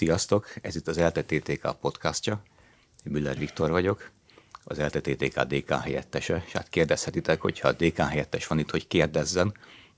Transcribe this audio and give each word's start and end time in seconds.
Sziasztok! 0.00 0.52
Ez 0.62 0.76
itt 0.76 0.88
az 0.88 0.98
LTTTK 0.98 1.76
podcastja. 1.80 2.42
Én 3.04 3.12
Müller 3.12 3.38
Viktor 3.38 3.70
vagyok, 3.70 4.10
az 4.64 4.78
LTTTK 4.78 5.40
DK 5.40 5.70
helyettese, 5.70 6.42
és 6.46 6.52
hát 6.52 6.68
kérdezhetitek, 6.68 7.40
hogyha 7.40 7.68
a 7.68 7.72
DK 7.72 7.96
helyettes 7.96 8.46
van 8.46 8.58
itt, 8.58 8.70
hogy 8.70 8.86
kérdezzen, 8.86 9.54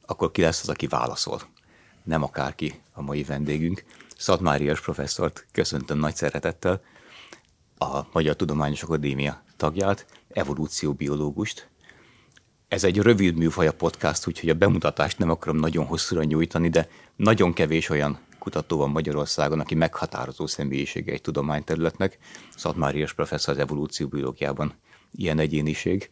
akkor 0.07 0.31
ki 0.31 0.43
lesz 0.43 0.63
az, 0.63 0.69
aki 0.69 0.87
válaszol. 0.87 1.41
Nem 2.03 2.23
akárki 2.23 2.81
a 2.93 3.03
mai 3.03 3.23
vendégünk. 3.23 3.85
Szatmárias 4.17 4.81
professzort 4.81 5.47
köszöntöm 5.53 5.99
nagy 5.99 6.15
szeretettel, 6.15 6.83
a 7.79 8.01
Magyar 8.13 8.37
Tudományos 8.37 8.83
Akadémia 8.83 9.43
tagját, 9.57 10.07
evolúcióbiológust. 10.29 11.69
Ez 12.69 12.85
egy 12.85 12.99
rövid 12.99 13.37
műfaj 13.37 13.67
a 13.67 13.73
podcast, 13.73 14.27
úgyhogy 14.27 14.49
a 14.49 14.55
bemutatást 14.55 15.19
nem 15.19 15.31
akarom 15.31 15.57
nagyon 15.57 15.87
hosszúra 15.87 16.23
nyújtani, 16.23 16.69
de 16.69 16.89
nagyon 17.17 17.53
kevés 17.53 17.89
olyan 17.89 18.31
kutató 18.43 18.77
van 18.77 18.91
Magyarországon, 18.91 19.61
aki 19.61 19.75
meghatározó 19.75 20.47
személyisége 20.47 21.13
egy 21.13 21.21
tudományterületnek. 21.21 22.19
Szatmárias 22.57 23.13
professzor 23.13 23.55
az 23.55 23.61
evolúcióbiológiában 23.61 24.75
ilyen 25.13 25.39
egyéniség. 25.39 26.11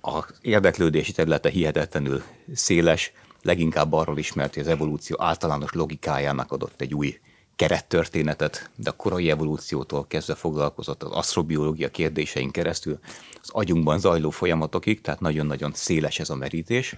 A 0.00 0.24
érdeklődési 0.40 1.12
területe 1.12 1.48
hihetetlenül 1.48 2.22
széles, 2.54 3.12
leginkább 3.42 3.92
arról 3.92 4.18
ismert, 4.18 4.54
hogy 4.54 4.62
az 4.62 4.68
evolúció 4.68 5.16
általános 5.20 5.72
logikájának 5.72 6.52
adott 6.52 6.80
egy 6.80 6.94
új 6.94 7.18
kerettörténetet, 7.56 8.70
de 8.76 8.90
a 8.90 8.96
korai 8.96 9.30
evolúciótól 9.30 10.06
kezdve 10.06 10.34
foglalkozott 10.34 11.02
az 11.02 11.10
asztrobiológia 11.10 11.90
kérdésein 11.90 12.50
keresztül 12.50 12.98
az 13.42 13.50
agyunkban 13.50 13.98
zajló 13.98 14.30
folyamatokig, 14.30 15.00
tehát 15.00 15.20
nagyon-nagyon 15.20 15.72
széles 15.74 16.18
ez 16.18 16.30
a 16.30 16.34
merítés. 16.34 16.96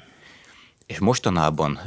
És 0.86 0.98
mostanában 0.98 1.80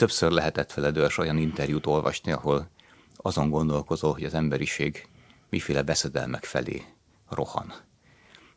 többször 0.00 0.30
lehetett 0.30 0.72
veled 0.72 0.96
olyan 1.18 1.36
interjút 1.36 1.86
olvasni, 1.86 2.32
ahol 2.32 2.70
azon 3.16 3.50
gondolkozol, 3.50 4.12
hogy 4.12 4.24
az 4.24 4.34
emberiség 4.34 5.08
miféle 5.50 5.82
beszedelmek 5.82 6.44
felé 6.44 6.82
rohan. 7.28 7.72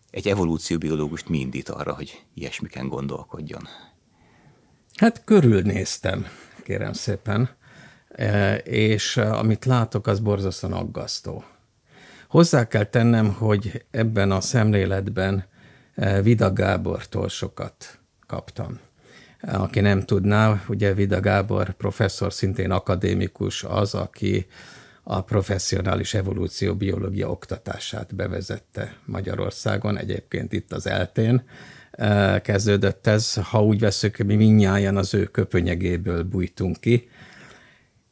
Egy 0.09 0.27
evolúcióbiológust 0.27 1.29
mi 1.29 1.39
indít 1.39 1.69
arra, 1.69 1.95
hogy 1.95 2.23
ilyesmiken 2.33 2.87
gondolkodjon? 2.87 3.67
Hát 4.95 5.23
körülnéztem, 5.23 6.25
kérem 6.63 6.93
szépen, 6.93 7.49
e, 8.07 8.57
és 8.57 9.17
amit 9.17 9.65
látok, 9.65 10.07
az 10.07 10.19
borzasztóan 10.19 10.73
aggasztó. 10.73 11.43
Hozzá 12.27 12.67
kell 12.67 12.85
tennem, 12.85 13.33
hogy 13.33 13.85
ebben 13.91 14.31
a 14.31 14.41
szemléletben 14.41 15.45
e, 15.95 16.21
Vida 16.21 16.53
Gábortól 16.53 17.29
sokat 17.29 17.99
kaptam. 18.27 18.79
Aki 19.47 19.79
nem 19.79 20.01
tudná, 20.01 20.63
ugye 20.67 20.93
Vida 20.93 21.19
Gábor 21.19 21.71
professzor, 21.71 22.33
szintén 22.33 22.71
akadémikus 22.71 23.63
az, 23.63 23.93
aki 23.93 24.45
a 25.03 25.21
professzionális 25.21 26.13
evolúcióbiológia 26.13 27.29
oktatását 27.29 28.15
bevezette 28.15 28.95
Magyarországon, 29.05 29.97
egyébként 29.97 30.53
itt 30.53 30.73
az 30.73 30.87
eltén 30.87 31.43
eh, 31.91 32.39
kezdődött 32.39 33.07
ez, 33.07 33.33
ha 33.33 33.63
úgy 33.63 33.79
veszük, 33.79 34.17
mi 34.17 34.35
minnyáján 34.35 34.97
az 34.97 35.13
ő 35.13 35.23
köpönyegéből 35.23 36.23
bújtunk 36.23 36.79
ki, 36.79 37.09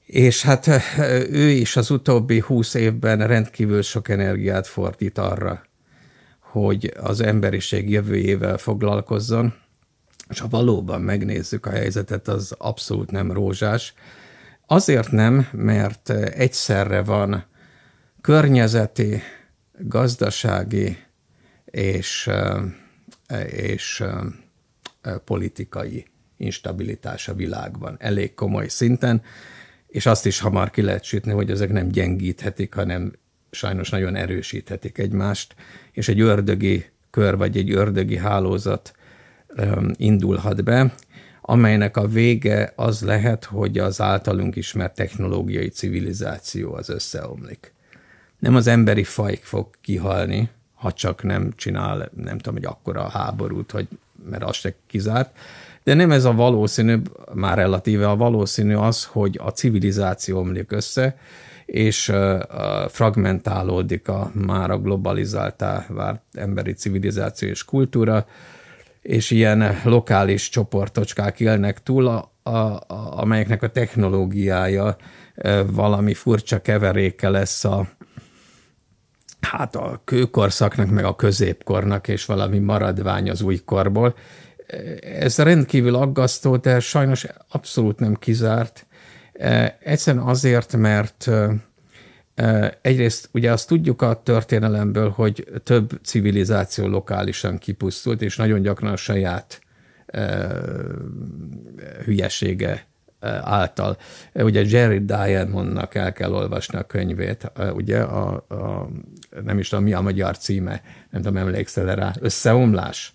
és 0.05 0.41
hát 0.41 0.67
eh, 0.67 0.83
ő 1.29 1.49
is 1.49 1.75
az 1.75 1.89
utóbbi 1.89 2.39
húsz 2.39 2.73
évben 2.73 3.27
rendkívül 3.27 3.81
sok 3.81 4.09
energiát 4.09 4.67
fordít 4.67 5.17
arra, 5.17 5.61
hogy 6.39 6.93
az 6.99 7.21
emberiség 7.21 7.89
jövőjével 7.89 8.57
foglalkozzon, 8.57 9.60
és 10.31 10.39
ha 10.39 10.47
valóban 10.47 11.01
megnézzük 11.01 11.65
a 11.65 11.69
helyzetet, 11.69 12.27
az 12.27 12.55
abszolút 12.57 13.11
nem 13.11 13.31
rózsás. 13.31 13.93
Azért 14.65 15.11
nem, 15.11 15.47
mert 15.51 16.09
egyszerre 16.09 17.01
van 17.01 17.45
környezeti, 18.22 19.22
gazdasági 19.78 20.97
és, 21.66 22.29
és 23.50 24.03
politikai 25.25 26.06
instabilitás 26.38 27.27
a 27.27 27.33
világban. 27.33 27.95
Elég 28.00 28.33
komoly 28.33 28.67
szinten, 28.67 29.22
és 29.88 30.06
azt 30.06 30.25
is 30.25 30.39
hamar 30.39 30.69
ki 30.69 30.81
lehet 30.81 31.03
sütni, 31.03 31.31
hogy 31.31 31.51
ezek 31.51 31.72
nem 31.72 31.88
gyengíthetik, 31.88 32.73
hanem 32.73 33.13
sajnos 33.51 33.89
nagyon 33.89 34.16
erősíthetik 34.16 34.97
egymást, 34.97 35.56
és 35.91 36.07
egy 36.07 36.19
ördögi 36.19 36.85
kör 37.09 37.38
vagy 37.38 37.57
egy 37.57 37.72
ördögi 37.72 38.17
hálózat 38.17 38.95
indulhat 39.95 40.63
be, 40.63 40.94
amelynek 41.41 41.97
a 41.97 42.07
vége 42.07 42.73
az 42.75 43.01
lehet, 43.01 43.45
hogy 43.45 43.78
az 43.78 44.01
általunk 44.01 44.56
ismert 44.56 44.95
technológiai 44.95 45.69
civilizáció 45.69 46.73
az 46.73 46.89
összeomlik. 46.89 47.73
Nem 48.39 48.56
az 48.56 48.67
emberi 48.67 49.03
faj 49.03 49.39
fog 49.41 49.67
kihalni, 49.81 50.50
ha 50.73 50.91
csak 50.91 51.23
nem 51.23 51.51
csinál, 51.56 52.09
nem 52.16 52.38
tudom, 52.38 52.53
hogy 52.53 52.66
akkora 52.66 53.09
háborút, 53.09 53.72
hogy, 53.72 53.88
mert 54.29 54.44
az 54.44 54.56
se 54.56 54.73
kizárt, 54.88 55.38
de 55.83 55.94
nem 55.94 56.12
ez 56.12 56.25
a 56.25 56.33
valószínű, 56.33 56.95
már 57.33 57.57
relatíve 57.57 58.09
a 58.09 58.16
valószínű 58.16 58.75
az, 58.75 59.06
hogy 59.06 59.39
a 59.44 59.50
civilizáció 59.50 60.38
omlik 60.38 60.72
össze, 60.72 61.18
és 61.66 62.12
fragmentálódik 62.88 64.07
a 64.07 64.31
már 64.33 64.72
a 64.72 64.79
globalizáltá 64.79 65.85
várt 65.89 66.22
emberi 66.33 66.73
civilizáció 66.73 67.50
és 67.50 67.66
kultúra, 67.66 68.25
és 69.01 69.31
ilyen 69.31 69.79
lokális 69.84 70.50
csoportocskák 70.50 71.39
élnek 71.39 71.84
túl, 71.84 72.07
a, 72.07 72.31
a, 72.44 72.50
a, 72.50 72.81
amelyeknek 72.88 73.63
a 73.63 73.69
technológiája 73.69 74.95
valami 75.67 76.13
furcsa 76.13 76.62
keveréke 76.62 77.29
lesz 77.29 77.63
a, 77.63 77.88
hát 79.41 79.75
a 79.75 80.01
kőkorszaknak, 80.03 80.89
meg 80.89 81.03
a 81.06 81.16
középkornak, 81.16 82.07
és 82.07 82.25
valami 82.25 82.59
maradvány 82.59 83.29
az 83.29 83.41
újkorból. 83.41 84.16
Ez 85.01 85.38
rendkívül 85.38 85.95
aggasztó, 85.95 86.57
de 86.57 86.79
sajnos 86.79 87.25
abszolút 87.50 88.00
nem 88.00 88.16
kizárt. 88.16 88.85
Egyszerűen 89.79 90.23
azért, 90.23 90.75
mert 90.75 91.29
Egyrészt 92.81 93.30
ugye 93.34 93.52
azt 93.52 93.68
tudjuk 93.68 94.02
a 94.02 94.22
történelemből, 94.24 95.09
hogy 95.09 95.47
több 95.64 96.00
civilizáció 96.03 96.88
lokálisan 96.88 97.58
kipusztult, 97.58 98.22
és 98.22 98.36
nagyon 98.36 98.62
gyakran 98.62 98.92
a 98.92 98.96
saját 98.96 99.62
hülyesége 102.06 102.86
által. 103.42 103.97
Ugye 104.34 104.64
Jerry 104.68 105.06
Diamondnak 105.06 105.96
el 105.96 106.14
kell 106.14 106.34
olvasni 106.34 106.78
a 106.78 106.84
könyvét, 106.84 107.52
ugye 107.74 108.00
a, 108.00 108.46
a, 108.48 108.90
nem 109.44 109.59
is 109.59 109.69
tudom 109.69 109.84
mi 109.84 109.94
a 109.94 110.02
magyar 110.02 110.38
címe, 110.38 110.81
nem 111.09 111.22
tudom, 111.22 111.38
emlékszel 111.38 111.96
rá, 111.96 112.13
Összeomlás. 112.19 113.12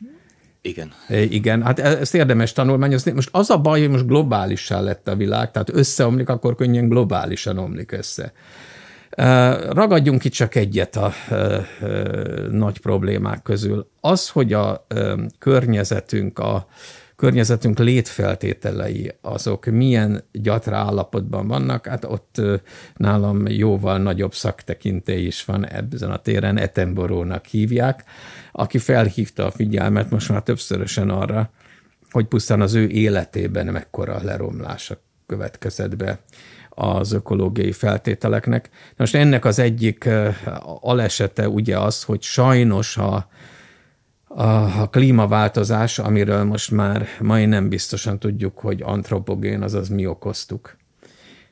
Igen. 0.61 0.93
Igen, 1.09 1.63
hát 1.63 1.79
e, 1.79 1.87
ezt 1.87 2.15
érdemes 2.15 2.53
tanulmányozni. 2.53 3.13
Most 3.13 3.29
az 3.33 3.51
a 3.51 3.59
baj, 3.59 3.81
hogy 3.81 3.91
most 3.91 4.07
globálisan 4.07 4.83
lett 4.83 5.09
a 5.09 5.17
világ, 5.17 5.51
tehát 5.51 5.75
összeomlik, 5.75 6.29
akkor 6.29 6.55
könnyen 6.55 6.89
globálisan 6.89 7.59
omlik 7.59 7.93
össze. 7.93 8.33
Ragadjunk 9.71 10.25
itt 10.25 10.33
csak 10.33 10.55
egyet 10.55 10.97
a 10.97 11.13
nagy 12.51 12.79
problémák 12.79 13.43
közül. 13.43 13.89
Az, 14.01 14.29
hogy 14.29 14.53
a 14.53 14.87
környezetünk, 15.39 16.39
a 16.39 16.67
környezetünk 17.17 17.79
létfeltételei, 17.79 19.13
azok 19.21 19.65
milyen 19.65 20.25
gyatra 20.33 20.77
állapotban 20.77 21.47
vannak, 21.49 21.87
hát 21.87 22.05
ott 22.05 22.41
nálam 22.97 23.47
jóval 23.47 23.99
nagyobb 23.99 24.35
szaktekintély 24.35 25.27
is 25.27 25.45
van 25.45 25.69
ebben 25.69 26.11
a 26.11 26.17
téren, 26.17 26.59
Etenborónak 26.59 27.45
hívják, 27.45 28.05
aki 28.53 28.79
felhívta 28.79 29.47
a 29.47 29.51
figyelmet 29.51 30.11
most 30.11 30.29
már 30.29 30.43
többszörösen 30.43 31.11
arra, 31.11 31.51
hogy 32.11 32.27
pusztán 32.27 32.61
az 32.61 32.75
ő 32.75 32.89
életében 32.89 33.67
mekkora 33.67 34.21
leromlása 34.23 35.01
következett 35.27 35.97
be 35.97 36.19
az 36.79 37.13
ökológiai 37.13 37.73
feltételeknek. 37.73 38.71
Most 38.97 39.15
ennek 39.15 39.45
az 39.45 39.59
egyik 39.59 40.09
alesete 40.81 41.49
ugye 41.49 41.79
az, 41.79 42.03
hogy 42.03 42.23
sajnos 42.23 42.97
a, 42.97 43.29
a, 44.25 44.81
a 44.81 44.89
klímaváltozás, 44.91 45.99
amiről 45.99 46.45
most 46.45 46.71
már 46.71 47.07
majdnem 47.21 47.69
biztosan 47.69 48.19
tudjuk, 48.19 48.59
hogy 48.59 48.83
antropogén, 48.83 49.63
azaz 49.63 49.89
mi 49.89 50.07
okoztuk. 50.07 50.77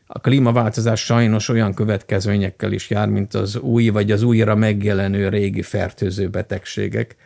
A 0.07 0.21
klímaváltozás 0.21 1.05
sajnos 1.05 1.49
olyan 1.49 1.75
következményekkel 1.75 2.73
is 2.73 2.91
jár, 2.91 3.09
mint 3.09 3.35
az 3.35 3.57
új 3.57 3.89
vagy 3.89 4.11
az 4.11 4.23
újra 4.23 4.55
megjelenő 4.55 5.29
régi 5.29 5.63
fertőző 5.63 6.29
betegségek. 6.29 7.17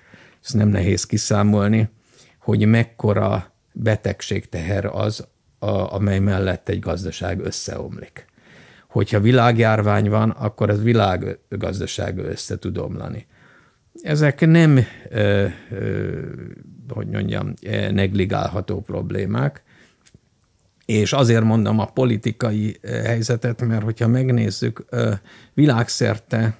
Ez 0.45 0.51
nem 0.51 0.69
nehéz 0.69 1.05
kiszámolni, 1.05 1.89
hogy 2.39 2.67
mekkora 2.67 3.53
betegség 3.73 4.49
teher 4.49 4.85
az, 4.85 5.29
a, 5.59 5.95
amely 5.95 6.19
mellett 6.19 6.69
egy 6.69 6.79
gazdaság 6.79 7.41
összeomlik. 7.41 8.27
Hogyha 8.89 9.21
világjárvány 9.21 10.11
van, 10.11 10.31
akkor 10.31 10.71
az 10.71 10.83
világgazdaság 10.83 12.19
össze 12.19 12.59
tud 12.59 12.79
omlani. 12.79 13.27
Ezek 14.03 14.47
nem, 14.47 14.79
ö, 15.09 15.47
ö, 15.71 16.21
hogy 16.89 17.07
mondjam, 17.07 17.55
negligálható 17.91 18.81
problémák, 18.81 19.63
És 20.85 21.13
azért 21.13 21.45
mondom 21.45 21.79
a 21.79 21.85
politikai 21.85 22.79
helyzetet, 22.83 23.67
mert 23.67 23.83
hogyha 23.83 24.07
megnézzük, 24.07 24.85
világszerte 25.55 26.57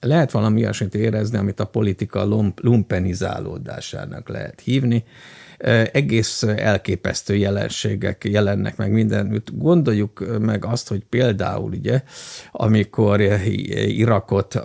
lehet 0.00 0.30
valami 0.30 0.60
ilyesmit 0.60 0.94
érezni, 0.94 1.38
amit 1.38 1.60
a 1.60 1.64
politika 1.64 2.24
lumpenizálódásának 2.56 4.28
lehet 4.28 4.60
hívni. 4.60 5.04
Egész 5.92 6.42
elképesztő 6.42 7.36
jelenségek 7.36 8.24
jelennek 8.24 8.76
meg 8.76 8.92
mindenütt. 8.92 9.48
Gondoljuk 9.52 10.38
meg 10.38 10.64
azt, 10.64 10.88
hogy 10.88 11.04
például 11.08 11.70
ugye, 11.72 12.02
amikor 12.52 13.20
Irakot 13.86 14.62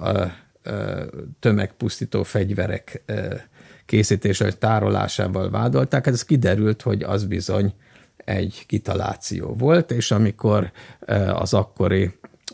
tömegpusztító 1.39 2.23
fegyverek 2.23 3.03
készítése 3.85 4.51
tárolásával 4.51 5.49
vádolták, 5.49 6.05
hát 6.05 6.13
ez 6.13 6.23
kiderült, 6.23 6.81
hogy 6.81 7.03
az 7.03 7.25
bizony 7.25 7.73
egy 8.17 8.63
kitaláció 8.67 9.53
volt, 9.53 9.91
és 9.91 10.11
amikor 10.11 10.71
az 11.33 11.53
akkori 11.53 12.11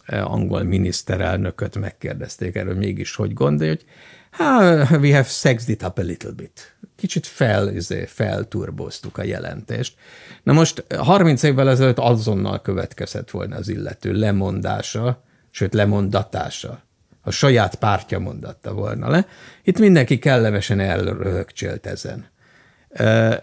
angol 0.08 0.64
miniszterelnököt 0.64 1.80
megkérdezték 1.80 2.56
erről 2.56 2.76
mégis, 2.76 3.16
hogy 3.16 3.34
gondolja, 3.34 3.74
hogy 3.74 3.86
hát, 4.34 4.90
we 4.92 5.14
have 5.14 5.28
sexed 5.28 5.70
it 5.70 5.84
up 5.84 5.98
a 5.98 6.02
little 6.02 6.32
bit. 6.32 6.76
Kicsit 6.96 7.28
fel, 7.28 7.70
izé, 7.76 8.06
felturboztuk 8.06 9.18
a 9.18 9.24
jelentést. 9.24 9.96
Na 10.44 10.54
most 10.54 10.86
30 10.98 11.44
évvel 11.44 11.70
ezelőtt 11.70 12.00
azonnal 12.00 12.62
következett 12.62 13.32
volna 13.32 13.56
az 13.56 13.68
illető 13.68 14.12
lemondása, 14.12 15.24
sőt 15.52 15.74
lemondatása. 15.74 16.82
A 17.22 17.32
saját 17.32 17.76
pártja 17.76 18.20
mondatta 18.20 18.74
volna 18.74 19.10
le. 19.10 19.28
Itt 19.64 19.80
mindenki 19.80 20.20
kellemesen 20.20 20.80
elröhögcsélt 20.80 21.86
ezen. 21.86 22.26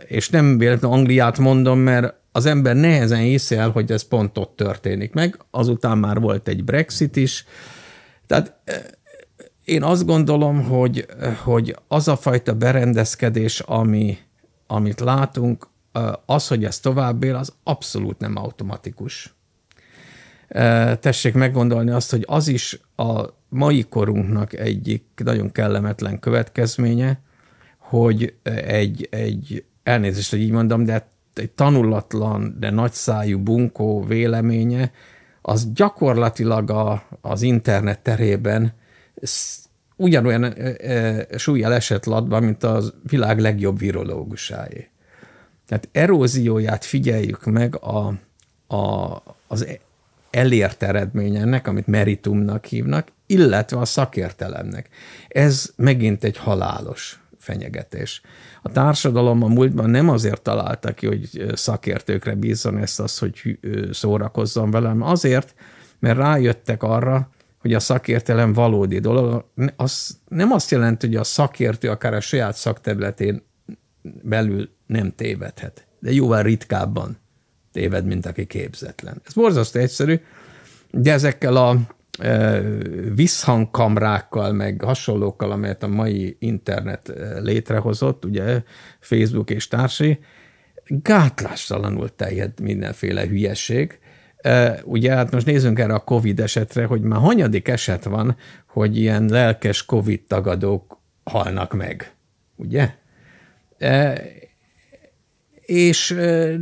És 0.07 0.29
nem 0.29 0.59
véletlenül 0.59 0.97
Angliát 0.97 1.39
mondom, 1.39 1.79
mert 1.79 2.15
az 2.33 2.47
ember 2.47 2.77
nehezen 2.77 3.21
hiszi 3.21 3.57
el, 3.57 3.71
hogy 3.71 3.93
ez 3.93 4.03
pont 4.03 4.39
ott 4.39 4.57
történik 4.57 5.13
meg, 5.13 5.39
azután 5.51 5.99
már 5.99 6.21
volt 6.21 6.49
egy 6.49 6.65
Brexit 6.65 7.17
is, 7.17 7.45
tehát 8.27 8.55
eh, 8.65 8.77
én 9.65 9.83
azt 9.83 10.07
gondolom, 10.07 10.65
hogy, 10.65 11.07
hogy 11.43 11.77
az 11.89 12.09
a 12.09 12.17
fajta 12.17 12.55
berendezkedés, 12.55 13.61
ami, 13.61 14.19
amit 14.67 15.01
látunk, 15.01 15.69
az, 16.27 16.49
hogy 16.49 16.65
ez 16.65 16.79
tovább 16.79 17.23
él, 17.23 17.37
az 17.37 17.53
abszolút 17.63 18.19
nem 18.19 18.37
automatikus. 18.37 19.35
Tessék 21.01 21.35
meggondolni 21.35 21.91
azt, 21.91 22.11
hogy 22.11 22.25
az 22.27 22.49
is 22.49 22.81
a 22.97 23.25
mai 23.49 23.83
korunknak 23.89 24.53
egyik 24.53 25.05
nagyon 25.25 25.53
kellemetlen 25.53 26.19
következménye, 26.19 27.21
hogy 27.79 28.35
egy, 28.67 29.09
egy 29.11 29.65
elnézést, 29.83 30.31
hogy 30.31 30.41
így 30.41 30.51
mondom, 30.51 30.85
de 30.85 31.09
egy 31.35 31.51
tanulatlan, 31.51 32.57
de 32.59 32.71
nagyszájú 32.71 33.39
bunkó 33.39 34.05
véleménye, 34.05 34.93
az 35.43 35.73
gyakorlatilag 35.73 36.71
a, 36.71 37.03
az 37.21 37.43
internet 37.43 38.01
terében 38.01 38.73
ugyanolyan 39.97 40.45
e, 40.45 40.75
e, 40.79 41.27
súlyjal 41.39 41.73
esett 41.73 42.05
latba, 42.05 42.41
mint 42.41 42.63
a 42.63 42.83
világ 43.03 43.39
legjobb 43.39 43.79
virológusáé. 43.79 44.89
Tehát 45.67 45.89
erózióját 45.93 46.85
figyeljük 46.85 47.45
meg 47.45 47.77
a, 47.77 48.15
a, 48.77 49.23
az 49.47 49.67
elért 50.31 50.83
eredményennek, 50.83 51.67
amit 51.67 51.87
meritumnak 51.87 52.65
hívnak, 52.65 53.09
illetve 53.27 53.79
a 53.79 53.85
szakértelemnek. 53.85 54.89
Ez 55.29 55.73
megint 55.77 56.25
egy 56.25 56.37
halálos 56.37 57.21
fenyegetés. 57.39 58.21
A 58.63 58.73
társadalom 58.73 59.43
a 59.43 59.49
múltban 59.49 59.91
nem 59.91 60.09
azért 60.09 60.43
találta 60.43 60.93
ki, 60.93 61.07
hogy 61.07 61.53
szakértőkre 61.55 62.35
bízzon 62.35 62.79
ezt 62.79 63.01
az, 63.01 63.19
hogy 63.19 63.59
szórakozzon 63.93 64.71
velem, 64.71 65.03
azért, 65.03 65.55
mert 65.99 66.19
rájöttek 66.19 66.83
arra, 66.83 67.31
hogy 67.61 67.75
a 67.75 67.81
szakértelem 67.81 68.53
valódi 68.53 68.99
dolog. 68.99 69.45
Az 69.77 70.19
nem 70.29 70.53
azt 70.53 70.71
jelenti, 70.71 71.07
hogy 71.07 71.17
a 71.17 71.25
szakértő 71.25 71.89
akár 71.89 72.15
a 72.15 72.21
saját 72.21 72.57
szakterületén 72.57 73.43
belül 74.23 74.71
nem 74.87 75.13
tévedhet, 75.15 75.87
de 75.99 76.13
jóval 76.13 76.43
ritkábban 76.43 77.19
téved, 77.73 78.07
mint 78.07 78.27
aki 78.27 78.47
képzetlen. 78.47 79.21
Ez 79.27 79.33
borzasztó 79.33 79.81
egyszerű, 79.81 80.21
de 80.91 81.13
ezekkel 81.13 81.57
a 81.57 81.77
visszhangkamrákkal, 83.15 84.53
meg 84.53 84.83
hasonlókkal, 84.83 85.51
amelyet 85.51 85.83
a 85.83 85.89
mai 85.89 86.37
internet 86.39 87.13
létrehozott, 87.41 88.25
ugye 88.25 88.63
Facebook 89.01 89.51
és 89.51 89.69
társai, 89.69 90.19
gátlástalanul 90.87 92.15
terjed 92.15 92.61
mindenféle 92.61 93.27
hülyeség. 93.27 93.99
Ugye 94.85 95.15
hát 95.15 95.31
most 95.31 95.47
nézzünk 95.47 95.79
erre 95.79 95.95
a 95.95 96.05
Covid 96.05 96.41
esetre, 96.41 96.85
hogy 96.85 97.01
már 97.01 97.21
hanyadik 97.21 97.69
eset 97.69 98.05
van, 98.05 98.37
hogy 98.67 98.97
ilyen 98.97 99.27
lelkes 99.29 99.87
Covid 99.87 100.21
tagadók 100.27 100.99
halnak 101.25 101.75
meg, 101.75 102.15
ugye? 102.57 102.95
És 105.61 106.15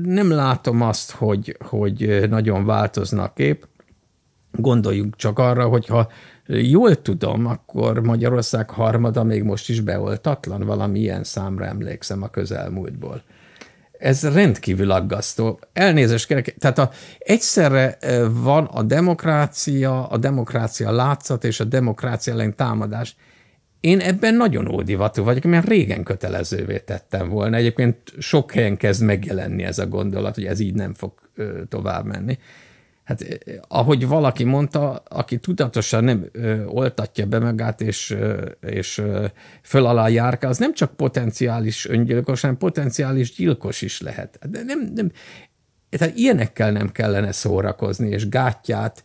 nem 0.03 0.31
látom 0.31 0.83
azt, 0.83 1.11
hogy, 1.11 1.57
hogy 1.65 2.27
nagyon 2.29 2.65
változna 2.65 3.23
a 3.23 3.33
kép. 3.33 3.67
Gondoljunk 4.53 5.17
csak 5.17 5.39
arra, 5.39 5.69
hogyha 5.69 6.11
jól 6.47 7.03
tudom, 7.03 7.47
akkor 7.47 8.01
Magyarország 8.01 8.71
harmada 8.71 9.25
még 9.25 9.43
most 9.43 9.69
is 9.69 9.81
beoltatlan, 9.81 10.61
valami 10.61 10.99
ilyen 10.99 11.25
számra 11.25 11.65
emlékszem 11.65 12.23
a 12.23 12.29
közelmúltból. 12.29 13.23
Ez 13.99 14.29
rendkívül 14.29 14.91
aggasztó. 14.91 15.59
Elnézést 15.73 16.27
kérek, 16.27 16.55
tehát 16.59 16.79
a, 16.79 16.91
egyszerre 17.19 17.99
van 18.31 18.65
a 18.65 18.83
demokrácia, 18.83 20.07
a 20.07 20.17
demokrácia 20.17 20.91
látszat 20.93 21.45
és 21.45 21.61
a 21.61 21.65
demokrácia 21.65 22.33
ellen 22.33 22.57
támadás. 22.57 23.17
Én 23.81 24.01
ebben 24.01 24.35
nagyon 24.35 24.69
ódivatú 24.69 25.25
vagyok, 25.25 25.45
mert 25.45 25.69
régen 25.69 26.03
kötelezővé 26.03 26.79
tettem 26.79 27.29
volna. 27.29 27.57
Egyébként 27.57 27.97
sok 28.19 28.53
helyen 28.53 28.77
kezd 28.77 29.03
megjelenni 29.03 29.63
ez 29.63 29.79
a 29.79 29.87
gondolat, 29.87 30.35
hogy 30.35 30.45
ez 30.45 30.61
így 30.61 30.75
nem 30.75 30.95
fog 30.95 31.13
tovább 31.69 32.05
menni 32.05 32.39
hát 33.09 33.23
eh, 33.23 33.55
ahogy 33.69 34.07
valaki 34.07 34.45
mondta, 34.45 35.03
aki 35.09 35.39
tudatosan 35.39 36.05
nem 36.05 36.29
ö, 36.33 36.65
oltatja 36.65 37.27
be 37.27 37.39
magát, 37.39 37.81
és, 37.81 38.11
ö, 38.11 38.45
és 38.61 38.99
ö, 38.99 39.27
föl 39.63 39.87
alá 39.87 40.09
járka, 40.09 40.49
az 40.49 40.59
nem 40.59 40.75
csak 40.75 40.97
potenciális 40.97 41.89
öngyilkos, 41.89 42.41
hanem 42.41 42.57
potenciális 42.57 43.35
gyilkos 43.35 43.83
is 43.83 44.01
lehet. 44.01 44.39
De 44.51 44.63
nem, 44.63 44.91
nem, 44.95 45.11
tehát 45.91 46.17
ilyenekkel 46.17 46.73
nem 46.73 46.93
kellene 46.93 47.33
szórakozni, 47.33 48.09
és 48.09 48.29
gátját, 48.29 49.05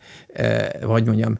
vagy 0.81 1.05
mondjam, 1.05 1.37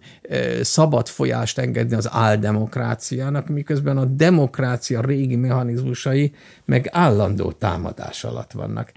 szabad 0.62 1.08
folyást 1.08 1.58
engedni 1.58 1.96
az 1.96 2.10
áldemokráciának, 2.12 3.48
miközben 3.48 3.98
a 3.98 4.06
demokrácia 4.06 5.02
régi 5.02 5.36
mechanizmusai 5.36 6.34
meg 6.66 6.88
állandó 6.92 7.52
támadás 7.52 8.24
alatt 8.24 8.52
vannak 8.52 8.92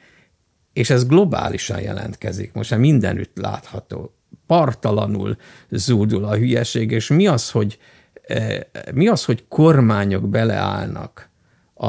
és 0.77 0.91
ez 0.91 1.07
globálisan 1.07 1.81
jelentkezik. 1.81 2.53
Most 2.53 2.71
már 2.71 2.81
mindenütt 2.81 3.37
látható. 3.37 4.15
Partalanul 4.47 5.37
zúdul 5.71 6.25
a 6.25 6.37
hülyeség, 6.37 6.91
és 6.91 7.09
mi 7.09 7.27
az, 7.27 7.51
hogy, 7.51 7.79
eh, 8.23 8.59
mi 8.95 9.09
az, 9.09 9.25
hogy 9.25 9.45
kormányok 9.49 10.29
beleállnak 10.29 11.31
a, 11.75 11.87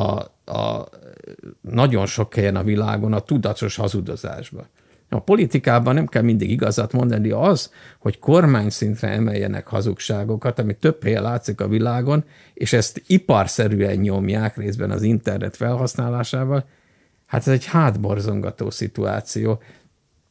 a 0.52 0.90
nagyon 1.62 2.06
sok 2.06 2.34
helyen 2.34 2.56
a 2.56 2.64
világon 2.64 3.14
a 3.14 3.20
tudatos 3.20 3.76
hazudozásba. 3.76 4.68
A 5.10 5.20
politikában 5.20 5.94
nem 5.94 6.08
kell 6.08 6.22
mindig 6.22 6.52
igazat 6.52 6.94
mondani, 6.94 7.30
az, 7.30 7.72
hogy 8.00 8.20
kormány 8.20 8.70
szintre 8.70 9.08
emeljenek 9.08 9.68
hazugságokat, 9.68 10.60
ami 10.60 10.74
több 10.74 11.04
helyen 11.04 11.24
látszik 11.24 11.62
a 11.62 11.68
világon, 11.68 12.24
és 12.54 12.74
ezt 12.74 13.02
iparszerűen 13.08 13.96
nyomják 13.96 14.58
részben 14.58 14.92
az 14.92 15.02
internet 15.02 15.56
felhasználásával, 15.56 16.66
Hát 17.28 17.48
ez 17.48 17.54
egy 17.54 17.66
hátborzongató 17.66 18.70
szituáció. 18.70 19.62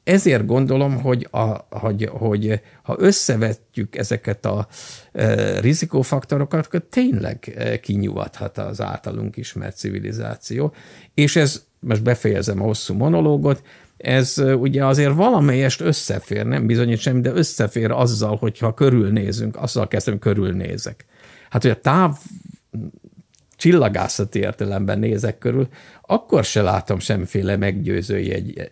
Ezért 0.05 0.47
gondolom, 0.47 1.01
hogy, 1.01 1.29
a, 1.31 1.77
hogy, 1.79 2.09
hogy 2.13 2.61
ha 2.83 2.97
összevetjük 2.99 3.97
ezeket 3.97 4.45
a 4.45 4.67
e, 5.13 5.61
rizikófaktorokat, 5.61 6.67
akkor 6.67 6.83
tényleg 6.91 7.55
e, 7.57 7.81
kinyugodhat 7.81 8.59
az 8.59 8.81
általunk 8.81 9.37
ismert 9.37 9.77
civilizáció. 9.77 10.75
És 11.15 11.37
ez, 11.37 11.65
most 11.81 12.03
befejezem 12.03 12.63
a 12.63 12.65
hosszú 12.65 12.95
monológot, 12.95 13.63
ez 13.97 14.39
e, 14.39 14.55
ugye 14.55 14.85
azért 14.85 15.15
valamelyest 15.15 15.81
összefér, 15.81 16.47
nem 16.47 16.67
bizonyít 16.67 16.99
semmi, 16.99 17.21
de 17.21 17.33
összefér 17.33 17.91
azzal, 17.91 18.37
hogyha 18.37 18.75
körülnézünk, 18.75 19.57
azzal 19.57 19.89
kezdem, 19.89 20.19
körülnézek. 20.19 21.05
Hát, 21.51 21.63
hogy 21.63 21.71
a 21.71 21.81
táv 21.81 22.19
csillagászati 23.57 24.39
értelemben 24.39 24.99
nézek 24.99 25.39
körül, 25.39 25.69
akkor 26.03 26.45
se 26.45 26.63
látom 26.63 26.99
semmiféle 26.99 27.57
meggyőző 27.57 28.19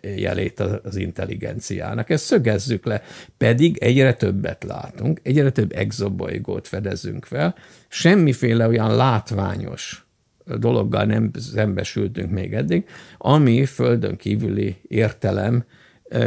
jelét 0.01 0.59
az 0.59 0.95
intelligenciának. 0.95 2.09
Ezt 2.09 2.25
szögezzük 2.25 2.85
le. 2.85 3.03
Pedig 3.37 3.77
egyre 3.77 4.13
többet 4.13 4.63
látunk, 4.63 5.19
egyre 5.23 5.49
több 5.49 5.71
exobolygót 5.71 6.67
fedezünk 6.67 7.25
fel, 7.25 7.55
semmiféle 7.87 8.67
olyan 8.67 8.95
látványos 8.95 10.05
dologgal 10.45 11.03
nem 11.05 11.31
szembesültünk 11.53 12.31
még 12.31 12.53
eddig, 12.53 12.85
ami 13.17 13.65
földön 13.65 14.15
kívüli 14.15 14.75
értelem 14.87 15.63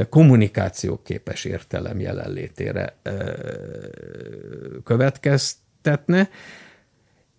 kommunikációképes 0.08 1.44
értelem 1.44 2.00
jelenlétére 2.00 2.96
következtetne, 4.84 6.28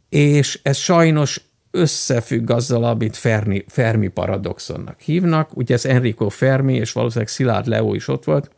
és 0.10 0.60
ez 0.64 0.78
sajnos 0.78 1.42
összefügg 1.72 2.50
azzal, 2.50 2.84
amit 2.84 3.18
Fermi, 3.18 3.66
Fermi 3.68 4.08
paradoxonnak 4.08 5.00
hívnak. 5.00 5.58
Ugye 5.58 5.74
ez 5.74 5.86
Enrico 5.86 6.30
Fermi, 6.30 6.76
és 6.76 6.92
valószínűleg 6.92 7.30
Szilárd 7.30 7.68
Leo 7.68 7.94
is 7.94 8.08
ott 8.08 8.24
volt, 8.24 8.52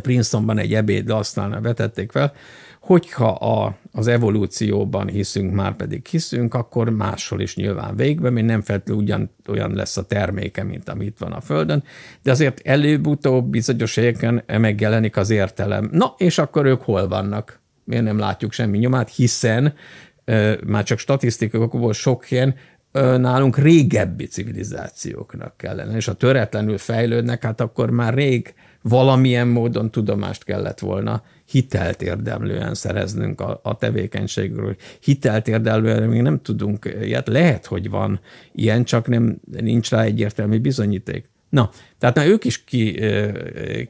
Princetonban 0.00 0.58
egy 0.58 0.74
ebéd 0.74 1.10
aztán 1.10 1.62
vetették 1.62 2.10
fel, 2.10 2.32
hogyha 2.80 3.28
a, 3.28 3.76
az 3.92 4.06
evolúcióban 4.06 5.08
hiszünk, 5.08 5.52
már 5.52 5.76
pedig 5.76 6.06
hiszünk, 6.06 6.54
akkor 6.54 6.90
máshol 6.90 7.40
is 7.40 7.56
nyilván 7.56 7.96
végben, 7.96 8.32
még 8.32 8.44
nem 8.44 8.62
feltétlenül 8.62 9.02
ugyan 9.02 9.30
olyan 9.48 9.74
lesz 9.74 9.96
a 9.96 10.02
terméke, 10.06 10.62
mint 10.62 10.88
amit 10.88 11.18
van 11.18 11.32
a 11.32 11.40
Földön, 11.40 11.82
de 12.22 12.30
azért 12.30 12.60
előbb-utóbb 12.64 13.44
bizonyos 13.44 13.94
helyeken 13.94 14.42
megjelenik 14.46 15.16
az 15.16 15.30
értelem. 15.30 15.88
Na, 15.92 16.14
és 16.16 16.38
akkor 16.38 16.66
ők 16.66 16.82
hol 16.82 17.08
vannak? 17.08 17.60
Miért 17.84 18.04
nem 18.04 18.18
látjuk 18.18 18.52
semmi 18.52 18.78
nyomát? 18.78 19.14
Hiszen 19.14 19.74
már 20.66 20.84
csak 20.84 20.98
statisztikokból 20.98 21.92
sok 21.92 22.24
helyen 22.24 22.54
nálunk 23.16 23.58
régebbi 23.58 24.26
civilizációknak 24.26 25.56
kellene, 25.56 25.96
és 25.96 26.04
ha 26.04 26.12
töretlenül 26.12 26.78
fejlődnek, 26.78 27.42
hát 27.42 27.60
akkor 27.60 27.90
már 27.90 28.14
rég 28.14 28.54
valamilyen 28.82 29.48
módon 29.48 29.90
tudomást 29.90 30.44
kellett 30.44 30.78
volna 30.78 31.22
hitelt 31.44 32.02
érdemlően 32.02 32.74
szereznünk 32.74 33.40
a, 33.40 33.60
a 33.62 33.76
tevékenységről. 33.76 34.76
Hitelt 35.00 35.48
érdemlően 35.48 36.08
még 36.08 36.22
nem 36.22 36.42
tudunk 36.42 36.94
ilyet. 37.00 37.28
Lehet, 37.28 37.66
hogy 37.66 37.90
van 37.90 38.20
ilyen, 38.52 38.84
csak 38.84 39.06
nem, 39.06 39.40
nincs 39.60 39.90
rá 39.90 40.02
egyértelmű 40.02 40.58
bizonyíték. 40.58 41.28
Na, 41.48 41.70
tehát 41.98 42.14
na, 42.14 42.26
ők 42.26 42.44
is 42.44 42.64
ki, 42.64 43.00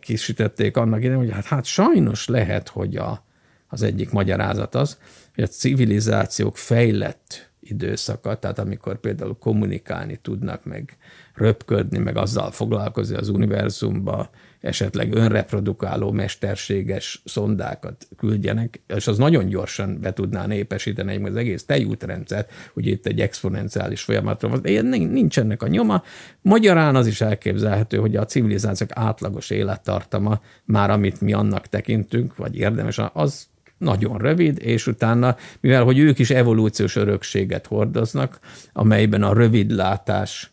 kisütették 0.01 0.77
annak 0.77 0.99
idején, 0.99 1.19
hogy 1.19 1.31
hát, 1.33 1.45
hát 1.45 1.65
sajnos 1.65 2.29
lehet, 2.29 2.69
hogy 2.69 2.97
a, 2.97 3.25
az 3.69 3.83
egyik 3.83 4.11
magyarázat 4.11 4.75
az, 4.75 4.99
hogy 5.35 5.45
a 5.45 5.47
civilizációk 5.47 6.57
fejlett 6.57 7.53
időszaka, 7.61 8.39
tehát 8.39 8.59
amikor 8.59 9.01
például 9.01 9.37
kommunikálni 9.39 10.19
tudnak, 10.23 10.65
meg 10.65 10.97
röpködni, 11.35 11.99
meg 11.99 12.17
azzal 12.17 12.51
foglalkozni 12.51 13.17
az 13.17 13.29
univerzumba, 13.29 14.31
esetleg 14.61 15.15
önreprodukáló 15.15 16.13
mesterséges 16.13 17.23
szondákat 17.25 18.09
küldjenek, 18.17 18.81
és 18.87 19.07
az 19.07 19.19
nagyon 19.19 19.47
gyorsan 19.49 20.01
be 20.01 20.13
tudná 20.13 20.47
népesíteni 20.47 21.25
az 21.25 21.37
egész 21.37 21.65
tejútrendszert, 21.65 22.53
hogy 22.73 22.87
itt 22.87 23.07
egy 23.07 23.21
exponenciális 23.21 24.03
folyamatra 24.03 24.49
van, 24.49 24.63
de 24.63 24.81
nincs 24.81 25.39
ennek 25.39 25.63
a 25.63 25.69
nyoma. 25.69 26.03
Magyarán 26.41 26.97
az 26.97 27.07
is 27.07 27.21
elképzelhető, 27.21 27.97
hogy 27.97 28.17
a 28.17 28.25
civilizációk 28.25 28.91
átlagos 28.93 29.51
élettartama, 29.51 30.41
már 30.65 30.91
amit 30.91 31.21
mi 31.21 31.33
annak 31.33 31.67
tekintünk, 31.67 32.37
vagy 32.37 32.57
érdemes, 32.57 33.01
az 33.13 33.47
nagyon 33.79 34.19
rövid, 34.19 34.59
és 34.63 34.87
utána, 34.87 35.37
mivel 35.61 35.85
hogy 35.85 35.99
ők 35.99 36.19
is 36.19 36.31
evolúciós 36.31 36.97
örökséget 36.97 37.67
hordoznak, 37.67 38.39
amelyben 38.73 39.23
a 39.23 39.33
rövidlátás, 39.33 40.53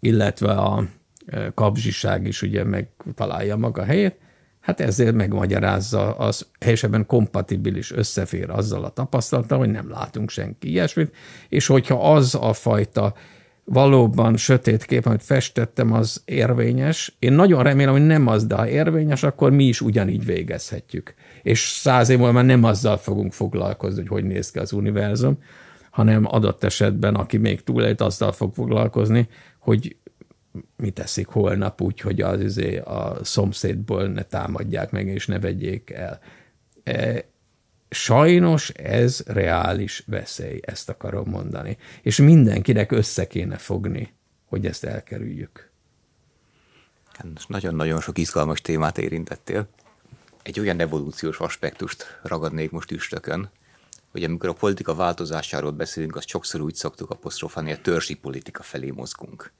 illetve 0.00 0.52
a 0.52 0.84
kapzsiság 1.54 2.26
is 2.26 2.42
ugye 2.42 2.64
megtalálja 2.64 3.56
maga 3.56 3.84
helyét, 3.84 4.16
hát 4.60 4.80
ezért 4.80 5.14
megmagyarázza, 5.14 6.16
az 6.16 6.46
helyesebben 6.60 7.06
kompatibilis 7.06 7.92
összefér 7.92 8.50
azzal 8.50 8.84
a 8.84 8.88
tapasztalata, 8.88 9.56
hogy 9.56 9.70
nem 9.70 9.90
látunk 9.90 10.30
senki 10.30 10.68
ilyesmit, 10.68 11.14
és 11.48 11.66
hogyha 11.66 12.12
az 12.14 12.34
a 12.34 12.52
fajta 12.52 13.14
valóban 13.72 14.36
sötét 14.36 14.84
kép, 14.84 15.06
amit 15.06 15.22
festettem, 15.22 15.92
az 15.92 16.22
érvényes. 16.24 17.16
Én 17.18 17.32
nagyon 17.32 17.62
remélem, 17.62 17.92
hogy 17.92 18.06
nem 18.06 18.26
az, 18.26 18.46
de 18.46 18.54
ha 18.54 18.68
érvényes, 18.68 19.22
akkor 19.22 19.50
mi 19.50 19.64
is 19.64 19.80
ugyanígy 19.80 20.24
végezhetjük. 20.24 21.14
És 21.42 21.60
száz 21.60 22.08
év 22.08 22.18
múlva 22.18 22.32
már 22.32 22.44
nem 22.44 22.64
azzal 22.64 22.96
fogunk 22.96 23.32
foglalkozni, 23.32 24.00
hogy 24.00 24.08
hogy 24.08 24.24
néz 24.24 24.50
ki 24.50 24.58
az 24.58 24.72
univerzum, 24.72 25.38
hanem 25.90 26.24
adott 26.26 26.64
esetben, 26.64 27.14
aki 27.14 27.36
még 27.36 27.62
túlélt, 27.62 28.00
azzal 28.00 28.32
fog 28.32 28.54
foglalkozni, 28.54 29.28
hogy 29.58 29.96
mit 30.76 30.94
teszik 30.94 31.26
holnap 31.26 31.80
úgy, 31.80 32.00
hogy 32.00 32.20
az, 32.20 32.40
az 32.40 32.58
a 32.84 33.18
szomszédból 33.22 34.06
ne 34.06 34.22
támadják 34.22 34.90
meg, 34.90 35.06
és 35.06 35.26
ne 35.26 35.38
vegyék 35.38 35.90
el. 35.90 36.20
Sajnos 37.90 38.68
ez 38.68 39.22
reális 39.26 40.02
veszély, 40.06 40.60
ezt 40.62 40.88
akarom 40.88 41.28
mondani. 41.28 41.76
És 42.02 42.16
mindenkinek 42.16 42.92
össze 42.92 43.26
kéne 43.26 43.56
fogni, 43.56 44.14
hogy 44.44 44.66
ezt 44.66 44.84
elkerüljük. 44.84 45.70
Nagyon-nagyon 47.46 48.00
sok 48.00 48.18
izgalmas 48.18 48.60
témát 48.60 48.98
érintettél. 48.98 49.68
Egy 50.42 50.60
olyan 50.60 50.80
evolúciós 50.80 51.38
aspektust 51.38 52.20
ragadnék 52.22 52.70
most 52.70 52.90
üstökön, 52.90 53.50
hogy 54.10 54.24
amikor 54.24 54.48
a 54.48 54.52
politika 54.52 54.94
változásáról 54.94 55.70
beszélünk, 55.70 56.16
azt 56.16 56.28
sokszor 56.28 56.60
úgy 56.60 56.74
szoktuk 56.74 57.10
apostrofálni, 57.10 57.72
a 57.72 57.80
törzsi 57.80 58.14
politika 58.14 58.62
felé 58.62 58.90
mozgunk 58.90 59.52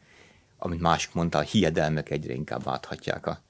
amit 0.62 0.80
másik 0.80 1.14
mondta, 1.14 1.38
a 1.38 1.42
hiedelmek 1.42 2.10
egyre 2.10 2.32
inkább 2.32 2.68
áthatják 2.68 3.26
a, 3.26 3.40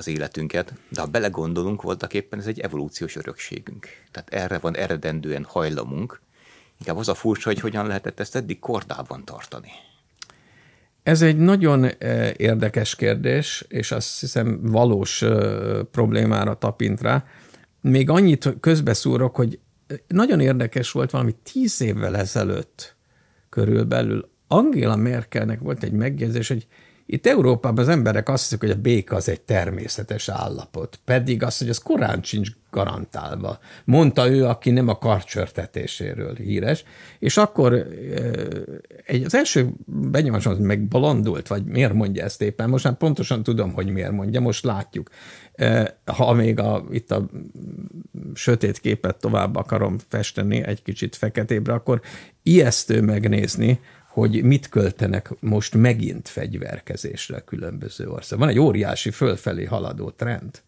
az 0.00 0.08
életünket, 0.08 0.72
de 0.88 1.00
ha 1.00 1.06
belegondolunk, 1.06 1.82
voltak 1.82 2.14
éppen 2.14 2.38
ez 2.38 2.46
egy 2.46 2.60
evolúciós 2.60 3.16
örökségünk. 3.16 3.86
Tehát 4.10 4.34
erre 4.34 4.58
van 4.58 4.76
eredendően 4.76 5.44
hajlamunk. 5.44 6.20
Inkább 6.78 6.96
az 6.96 7.08
a 7.08 7.14
furcsa, 7.14 7.48
hogy 7.48 7.60
hogyan 7.60 7.86
lehetett 7.86 8.20
ezt 8.20 8.36
eddig 8.36 8.58
kordában 8.58 9.24
tartani. 9.24 9.70
Ez 11.02 11.22
egy 11.22 11.36
nagyon 11.36 11.84
eh, 11.84 12.32
érdekes 12.36 12.96
kérdés, 12.96 13.64
és 13.68 13.92
azt 13.92 14.20
hiszem 14.20 14.60
valós 14.62 15.22
eh, 15.22 15.82
problémára 15.90 16.54
tapint 16.54 17.00
rá. 17.00 17.24
Még 17.80 18.10
annyit 18.10 18.56
közbeszúrok, 18.60 19.36
hogy 19.36 19.58
nagyon 20.06 20.40
érdekes 20.40 20.90
volt 20.90 21.10
valami 21.10 21.34
tíz 21.52 21.80
évvel 21.80 22.16
ezelőtt 22.16 22.96
körülbelül 23.48 24.30
Angela 24.48 24.96
Merkelnek 24.96 25.60
volt 25.60 25.82
egy 25.82 25.92
megjegyzés, 25.92 26.48
hogy 26.48 26.66
itt 27.12 27.26
Európában 27.26 27.84
az 27.84 27.90
emberek 27.90 28.28
azt 28.28 28.42
hiszik, 28.42 28.60
hogy 28.60 28.70
a 28.70 28.80
béka 28.80 29.16
az 29.16 29.28
egy 29.28 29.40
természetes 29.40 30.28
állapot, 30.28 30.98
pedig 31.04 31.42
az, 31.42 31.58
hogy 31.58 31.68
az 31.68 31.78
korán 31.78 32.22
sincs 32.22 32.50
garantálva. 32.70 33.58
Mondta 33.84 34.30
ő, 34.30 34.44
aki 34.46 34.70
nem 34.70 34.88
a 34.88 34.98
karcsörtetéséről 34.98 36.34
híres, 36.34 36.84
és 37.18 37.36
akkor 37.36 37.86
egy, 39.06 39.24
az 39.24 39.34
első 39.34 39.68
benyomásom 39.86 40.52
az 40.52 40.58
megbalandult, 40.58 41.48
vagy 41.48 41.64
miért 41.64 41.92
mondja 41.92 42.24
ezt 42.24 42.42
éppen, 42.42 42.68
most 42.68 42.84
már 42.84 42.96
pontosan 42.96 43.42
tudom, 43.42 43.72
hogy 43.72 43.88
miért 43.88 44.12
mondja, 44.12 44.40
most 44.40 44.64
látjuk. 44.64 45.10
Ha 46.04 46.32
még 46.32 46.58
a, 46.58 46.84
itt 46.90 47.10
a 47.10 47.26
sötét 48.34 48.78
képet 48.78 49.16
tovább 49.16 49.56
akarom 49.56 49.96
festeni, 50.08 50.62
egy 50.62 50.82
kicsit 50.82 51.16
feketébre, 51.16 51.72
akkor 51.72 52.00
ijesztő 52.42 53.02
megnézni, 53.02 53.80
hogy 54.10 54.42
mit 54.42 54.68
költenek 54.68 55.30
most 55.40 55.74
megint 55.74 56.28
fegyverkezésre 56.28 57.36
a 57.36 57.44
különböző 57.44 58.08
ország. 58.08 58.38
Van 58.38 58.48
egy 58.48 58.58
óriási 58.58 59.10
fölfelé 59.10 59.64
haladó 59.64 60.10
trend. 60.10 60.62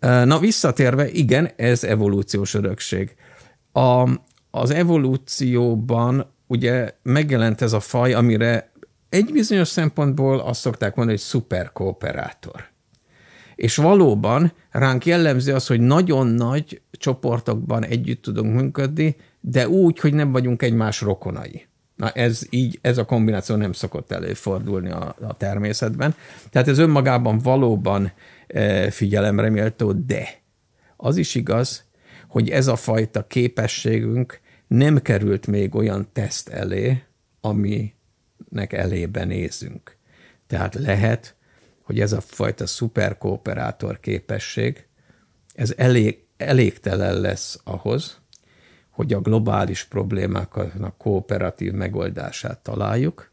Na 0.00 0.38
visszatérve, 0.38 1.10
igen, 1.10 1.50
ez 1.56 1.84
evolúciós 1.84 2.54
örökség. 2.54 3.14
A, 3.72 4.08
az 4.50 4.70
evolúcióban 4.70 6.32
ugye 6.46 6.90
megjelent 7.02 7.60
ez 7.60 7.72
a 7.72 7.80
faj, 7.80 8.14
amire 8.14 8.72
egy 9.08 9.32
bizonyos 9.32 9.68
szempontból 9.68 10.38
azt 10.38 10.60
szokták 10.60 10.94
mondani, 10.94 11.18
hogy 11.18 11.26
szuperkooperátor. 11.26 12.64
És 13.54 13.76
valóban 13.76 14.52
ránk 14.70 15.06
jellemző 15.06 15.54
az, 15.54 15.66
hogy 15.66 15.80
nagyon 15.80 16.26
nagy 16.26 16.80
csoportokban 16.90 17.84
együtt 17.84 18.22
tudunk 18.22 18.60
működni, 18.60 19.16
de 19.40 19.68
úgy, 19.68 19.98
hogy 19.98 20.14
nem 20.14 20.32
vagyunk 20.32 20.62
egymás 20.62 21.00
rokonai. 21.00 21.66
Na 21.96 22.10
ez 22.10 22.46
így, 22.50 22.78
ez 22.82 22.98
a 22.98 23.04
kombináció 23.04 23.56
nem 23.56 23.72
szokott 23.72 24.12
előfordulni 24.12 24.90
a, 24.90 25.16
a 25.20 25.36
természetben. 25.36 26.14
Tehát 26.50 26.68
ez 26.68 26.78
önmagában 26.78 27.38
valóban 27.38 28.12
e, 28.46 28.90
figyelemre 28.90 29.50
méltó, 29.50 29.92
de 29.92 30.28
az 30.96 31.16
is 31.16 31.34
igaz, 31.34 31.84
hogy 32.28 32.50
ez 32.50 32.66
a 32.66 32.76
fajta 32.76 33.26
képességünk 33.26 34.40
nem 34.66 35.02
került 35.02 35.46
még 35.46 35.74
olyan 35.74 36.08
teszt 36.12 36.48
elé, 36.48 37.02
aminek 37.40 38.72
elébe 38.72 39.24
nézünk. 39.24 39.96
Tehát 40.46 40.74
lehet, 40.74 41.34
hogy 41.82 42.00
ez 42.00 42.12
a 42.12 42.20
fajta 42.20 42.66
szuperkooperátor 42.66 44.00
képesség, 44.00 44.86
ez 45.54 45.74
elég, 45.76 46.24
elégtelen 46.36 47.20
lesz 47.20 47.60
ahhoz, 47.64 48.20
hogy 48.96 49.12
a 49.12 49.20
globális 49.20 49.84
problémáknak 49.84 50.96
kooperatív 50.98 51.72
megoldását 51.72 52.58
találjuk, 52.58 53.30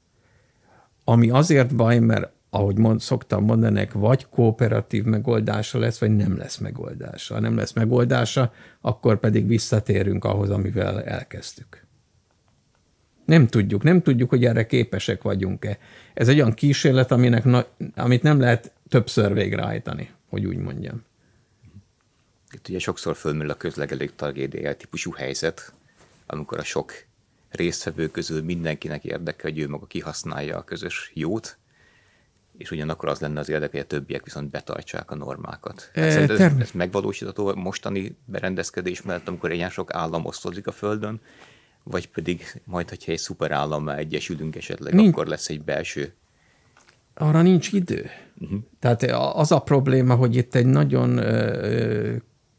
ami 1.03 1.29
azért 1.29 1.75
baj, 1.75 1.99
mert 1.99 2.31
ahogy 2.49 2.77
mond, 2.77 2.99
szoktam 2.99 3.43
mondani, 3.43 3.87
vagy 3.93 4.29
kooperatív 4.29 5.03
megoldása 5.03 5.79
lesz, 5.79 5.99
vagy 5.99 6.15
nem 6.15 6.37
lesz 6.37 6.57
megoldása. 6.57 7.33
Ha 7.33 7.39
nem 7.39 7.55
lesz 7.55 7.73
megoldása, 7.73 8.51
akkor 8.81 9.19
pedig 9.19 9.47
visszatérünk 9.47 10.23
ahhoz, 10.25 10.49
amivel 10.49 11.03
elkezdtük. 11.03 11.85
Nem 13.25 13.47
tudjuk, 13.47 13.83
nem 13.83 14.01
tudjuk, 14.01 14.29
hogy 14.29 14.45
erre 14.45 14.65
képesek 14.65 15.21
vagyunk-e. 15.21 15.77
Ez 16.13 16.27
egy 16.27 16.35
olyan 16.39 16.53
kísérlet, 16.53 17.11
aminek 17.11 17.43
na, 17.43 17.65
amit 17.95 18.23
nem 18.23 18.39
lehet 18.39 18.71
többször 18.89 19.33
végrehajtani, 19.33 20.09
hogy 20.29 20.45
úgy 20.45 20.57
mondjam. 20.57 21.03
Itt 22.53 22.67
ugye 22.67 22.79
sokszor 22.79 23.15
fölmül 23.15 23.49
a 23.49 23.55
közlegelők 23.55 24.15
tragédiája 24.15 24.75
típusú 24.75 25.11
helyzet, 25.11 25.73
amikor 26.25 26.59
a 26.59 26.63
sok 26.63 26.93
résztvevő 27.49 28.07
közül 28.07 28.43
mindenkinek 28.43 29.03
érdeke, 29.03 29.41
hogy 29.41 29.59
ő 29.59 29.69
maga 29.69 29.85
kihasználja 29.85 30.57
a 30.57 30.63
közös 30.63 31.11
jót, 31.13 31.57
és 32.57 32.71
ugyanakkor 32.71 33.09
az 33.09 33.19
lenne 33.19 33.39
az 33.39 33.49
érdeke, 33.49 33.71
hogy 33.71 33.81
a 33.81 33.87
többiek 33.87 34.23
viszont 34.23 34.49
betartsák 34.49 35.11
a 35.11 35.15
normákat. 35.15 35.91
Hát 35.93 36.03
e, 36.03 36.33
ez, 36.33 36.39
ez 36.39 36.71
megvalósítható 36.73 37.55
mostani 37.55 38.17
berendezkedés 38.25 39.01
mellett, 39.01 39.27
amikor 39.27 39.51
ilyen 39.51 39.69
sok 39.69 39.93
állam 39.93 40.25
osztozik 40.25 40.67
a 40.67 40.71
Földön, 40.71 41.21
vagy 41.83 42.09
pedig 42.09 42.61
majd, 42.63 42.89
hogyha 42.89 43.11
egy 43.11 43.17
szuperállammal 43.17 43.95
egyesülünk 43.95 44.55
esetleg, 44.55 44.93
nincs, 44.93 45.11
akkor 45.11 45.27
lesz 45.27 45.49
egy 45.49 45.61
belső. 45.61 46.13
Arra 47.13 47.41
nincs 47.41 47.71
idő. 47.71 48.09
Uh-huh. 48.39 48.59
Tehát 48.79 49.03
az 49.35 49.51
a 49.51 49.59
probléma, 49.59 50.15
hogy 50.15 50.35
itt 50.35 50.55
egy 50.55 50.65
nagyon 50.65 51.19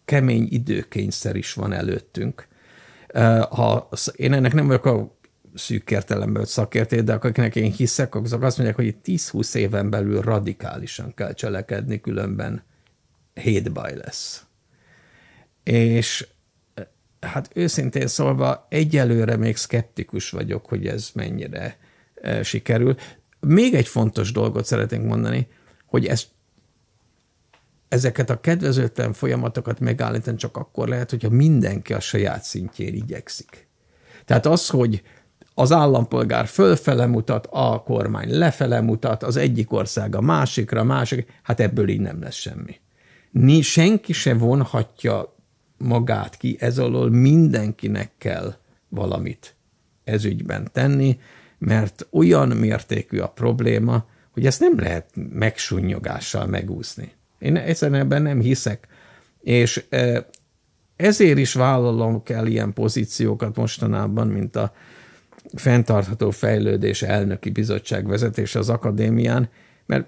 kemény 0.05 0.47
időkényszer 0.51 1.37
is 1.37 1.53
van 1.53 1.73
előttünk. 1.73 2.49
Ha 3.51 3.89
én 4.17 4.33
ennek 4.33 4.53
nem 4.53 4.67
vagyok 4.67 4.85
a 4.85 5.17
szűk 5.55 5.91
értelemben 5.91 6.45
szakértő, 6.45 7.01
de 7.01 7.13
akinek 7.13 7.57
én 7.57 7.73
hiszek, 7.73 8.15
azok 8.15 8.43
azt 8.43 8.57
mondják, 8.57 8.79
hogy 8.79 8.97
10-20 9.05 9.55
éven 9.55 9.91
belül 9.91 10.21
radikálisan 10.21 11.15
kell 11.15 11.35
cselekedni, 11.35 12.01
különben 12.01 12.63
hétbaj 13.35 13.97
lesz. 13.97 14.45
És 15.63 16.27
hát 17.21 17.51
őszintén 17.55 18.07
szólva 18.07 18.67
egyelőre 18.69 19.37
még 19.37 19.57
szkeptikus 19.57 20.31
vagyok, 20.31 20.67
hogy 20.67 20.87
ez 20.87 21.11
mennyire 21.15 21.79
sikerül. 22.43 22.97
Még 23.41 23.75
egy 23.75 23.89
fontos 23.89 24.33
dolgot 24.33 24.65
szeretnénk 24.65 25.05
mondani, 25.05 25.49
hogy 25.87 26.07
ez, 26.07 26.25
ezeket 27.95 28.31
a 28.31 28.41
kedvezőtlen 28.41 29.13
folyamatokat 29.13 29.81
megállítani 29.81 30.37
csak 30.37 30.57
akkor 30.57 30.89
lehet, 30.89 31.11
hogyha 31.11 31.29
mindenki 31.29 31.93
a 31.93 32.01
saját 32.01 32.43
szintjén 32.43 32.95
igyekszik. 32.95 33.69
Tehát 34.25 34.47
az, 34.47 34.69
hogy 34.69 35.03
az 35.55 35.73
állampolgár 35.73 36.47
fölfele 36.47 37.07
mutat, 37.07 37.49
a 37.51 37.83
kormány 37.83 38.39
lefele 38.39 38.81
mutat, 38.81 39.23
az 39.23 39.37
egyik 39.37 39.73
ország 39.73 40.15
a 40.15 40.21
másikra, 40.21 40.81
a 40.81 40.85
másik, 40.85 41.41
hát 41.43 41.61
ebből 41.61 41.89
így 41.89 42.01
nem 42.01 42.23
lesz 42.23 42.35
semmi. 42.35 42.77
Ni, 43.31 43.61
senki 43.61 44.13
se 44.13 44.35
vonhatja 44.35 45.35
magát 45.79 46.37
ki 46.37 46.57
ez 46.61 46.79
alól, 46.79 47.11
mindenkinek 47.11 48.11
kell 48.19 48.55
valamit 48.89 49.55
ezügyben 50.05 50.69
tenni, 50.73 51.19
mert 51.59 52.07
olyan 52.11 52.49
mértékű 52.49 53.19
a 53.19 53.29
probléma, 53.29 54.05
hogy 54.31 54.47
ezt 54.47 54.61
nem 54.61 54.79
lehet 54.79 55.11
megsunnyogással 55.33 56.47
megúszni. 56.47 57.13
Én 57.39 57.57
egyszerűen 57.57 58.01
ebben 58.01 58.23
nem 58.23 58.41
hiszek. 58.41 58.87
És 59.41 59.85
e, 59.89 60.27
ezért 60.97 61.39
is 61.39 61.53
vállalom 61.53 62.23
kell 62.23 62.47
ilyen 62.47 62.73
pozíciókat 62.73 63.57
mostanában, 63.57 64.27
mint 64.27 64.57
a 64.57 64.73
fenntartható 65.55 66.31
fejlődés 66.31 67.03
elnöki 67.03 67.51
bizottság 67.51 68.07
vezetése 68.07 68.59
az 68.59 68.69
akadémián, 68.69 69.49
mert, 69.87 70.07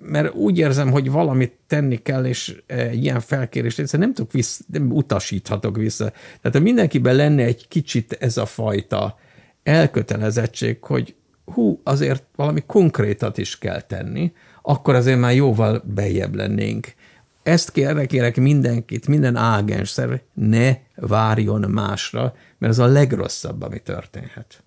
mert 0.00 0.34
úgy 0.34 0.58
érzem, 0.58 0.90
hogy 0.90 1.10
valamit 1.10 1.52
tenni 1.66 1.96
kell, 1.96 2.24
és 2.24 2.62
egy 2.66 3.02
ilyen 3.02 3.20
felkérést 3.20 3.78
egyszerűen 3.78 4.08
nem 4.08 4.16
tudok 4.16 4.32
vissza, 4.32 4.64
nem 4.66 4.92
utasíthatok 4.92 5.76
vissza. 5.76 6.10
Tehát 6.10 6.56
ha 6.56 6.60
mindenkiben 6.60 7.14
lenne 7.14 7.42
egy 7.44 7.68
kicsit 7.68 8.12
ez 8.12 8.36
a 8.36 8.46
fajta 8.46 9.18
elkötelezettség, 9.62 10.84
hogy 10.84 11.14
hú, 11.44 11.80
azért 11.84 12.24
valami 12.36 12.62
konkrétat 12.66 13.38
is 13.38 13.58
kell 13.58 13.80
tenni, 13.80 14.32
akkor 14.68 14.94
azért 14.94 15.18
már 15.18 15.34
jóval 15.34 15.82
bejebb 15.84 16.34
lennénk. 16.34 16.94
Ezt 17.42 17.72
kérek, 17.72 18.06
kérek 18.06 18.36
mindenkit, 18.36 19.06
minden 19.06 19.36
ágens 19.36 19.88
szerv, 19.88 20.12
ne 20.32 20.76
várjon 20.94 21.70
másra, 21.70 22.34
mert 22.58 22.72
ez 22.72 22.78
a 22.78 22.86
legrosszabb, 22.86 23.62
ami 23.62 23.78
történhet. 23.80 24.62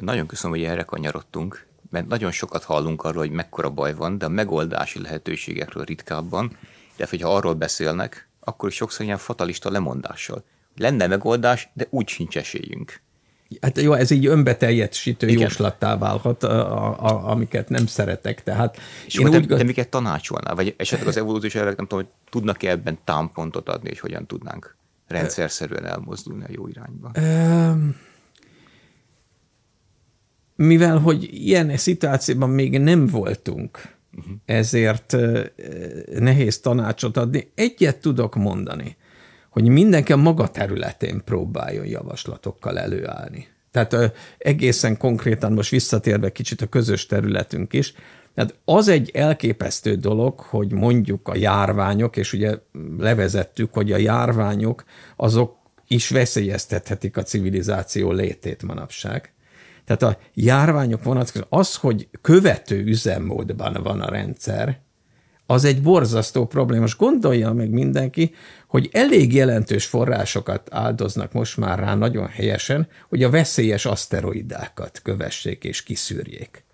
Nagyon 0.00 0.26
köszönöm, 0.26 0.56
hogy 0.56 0.66
erre 0.66 0.82
kanyarodtunk, 0.82 1.66
mert 1.90 2.06
nagyon 2.06 2.30
sokat 2.30 2.64
hallunk 2.64 3.02
arról, 3.02 3.22
hogy 3.22 3.30
mekkora 3.30 3.70
baj 3.70 3.94
van, 3.94 4.18
de 4.18 4.24
a 4.24 4.28
megoldási 4.28 5.00
lehetőségekről 5.00 5.84
ritkábban, 5.84 6.56
de 6.96 7.06
hogyha 7.10 7.34
arról 7.34 7.54
beszélnek, 7.54 8.28
akkor 8.40 8.72
sokszor 8.72 9.04
ilyen 9.04 9.18
fatalista 9.18 9.70
lemondással. 9.70 10.44
Lenne 10.76 11.06
megoldás, 11.06 11.68
de 11.72 11.86
úgy 11.90 12.08
sincs 12.08 12.36
esélyünk. 12.36 13.00
Hát 13.60 13.80
jó, 13.80 13.92
ez 13.92 14.10
így 14.10 14.26
önbeteljesítő 14.26 15.28
Igen. 15.28 15.40
jóslattá 15.40 15.98
válhat, 15.98 16.42
a, 16.42 17.04
a, 17.04 17.30
amiket 17.30 17.68
nem 17.68 17.86
szeretek. 17.86 18.42
Tehát 18.42 18.76
és 19.06 19.14
én 19.14 19.28
úgy... 19.28 19.46
te, 19.46 19.56
te 19.56 19.64
miket 19.64 19.88
tanácsolnál? 19.88 20.54
Vagy 20.54 20.74
esetleg 20.76 21.08
az 21.08 21.16
evolúciós 21.16 21.54
elvek, 21.54 21.76
nem 21.76 21.86
tudom, 21.86 22.04
hogy 22.04 22.14
tudnak-e 22.30 22.70
ebben 22.70 22.98
támpontot 23.04 23.68
adni, 23.68 23.90
és 23.90 24.00
hogyan 24.00 24.26
tudnánk 24.26 24.76
rendszerszerűen 25.06 25.86
elmozdulni 25.86 26.44
a 26.44 26.48
jó 26.50 26.66
irányba? 26.66 27.10
Um 27.16 27.96
mivel 30.56 30.98
hogy 30.98 31.28
ilyen 31.32 31.76
szituációban 31.76 32.50
még 32.50 32.78
nem 32.78 33.06
voltunk, 33.06 33.82
uh-huh. 34.16 34.34
ezért 34.44 35.16
nehéz 36.18 36.60
tanácsot 36.60 37.16
adni. 37.16 37.50
Egyet 37.54 38.00
tudok 38.00 38.34
mondani, 38.34 38.96
hogy 39.54 39.68
mindenki 39.68 40.12
a 40.12 40.16
maga 40.16 40.48
területén 40.48 41.22
próbáljon 41.24 41.86
javaslatokkal 41.86 42.78
előállni. 42.78 43.46
Tehát 43.70 44.12
egészen 44.38 44.96
konkrétan 44.96 45.52
most 45.52 45.70
visszatérve 45.70 46.32
kicsit 46.32 46.60
a 46.60 46.66
közös 46.66 47.06
területünk 47.06 47.72
is, 47.72 47.94
tehát 48.34 48.54
az 48.64 48.88
egy 48.88 49.10
elképesztő 49.12 49.94
dolog, 49.94 50.40
hogy 50.40 50.72
mondjuk 50.72 51.28
a 51.28 51.36
járványok, 51.36 52.16
és 52.16 52.32
ugye 52.32 52.58
levezettük, 52.98 53.72
hogy 53.72 53.92
a 53.92 53.96
járványok 53.96 54.84
azok 55.16 55.56
is 55.86 56.08
veszélyeztethetik 56.08 57.16
a 57.16 57.22
civilizáció 57.22 58.12
létét 58.12 58.62
manapság. 58.62 59.32
Tehát 59.84 60.02
a 60.02 60.18
járványok 60.34 61.02
vonatkozó, 61.02 61.44
az, 61.48 61.76
hogy 61.76 62.08
követő 62.20 62.84
üzemmódban 62.84 63.82
van 63.82 64.00
a 64.00 64.10
rendszer, 64.10 64.80
az 65.46 65.64
egy 65.64 65.82
borzasztó 65.82 66.46
probléma. 66.46 66.80
Most 66.80 66.98
gondolja 66.98 67.52
meg 67.52 67.70
mindenki, 67.70 68.34
hogy 68.66 68.88
elég 68.92 69.34
jelentős 69.34 69.86
forrásokat 69.86 70.68
áldoznak 70.70 71.32
most 71.32 71.56
már 71.56 71.78
rá 71.78 71.94
nagyon 71.94 72.26
helyesen, 72.26 72.88
hogy 73.08 73.22
a 73.22 73.30
veszélyes 73.30 73.86
aszteroidákat 73.86 75.00
kövessék 75.02 75.64
és 75.64 75.82
kiszűrjék. 75.82 76.64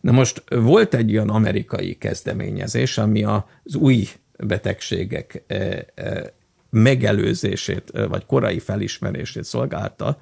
Na 0.00 0.12
most 0.12 0.42
volt 0.48 0.94
egy 0.94 1.12
olyan 1.12 1.28
amerikai 1.28 1.94
kezdeményezés, 1.94 2.98
ami 2.98 3.24
az 3.24 3.74
új 3.74 4.08
betegségek 4.38 5.42
eh, 5.46 5.78
eh, 5.94 6.22
megelőzését, 6.70 7.90
eh, 7.94 8.08
vagy 8.08 8.26
korai 8.26 8.58
felismerését 8.58 9.44
szolgálta, 9.44 10.18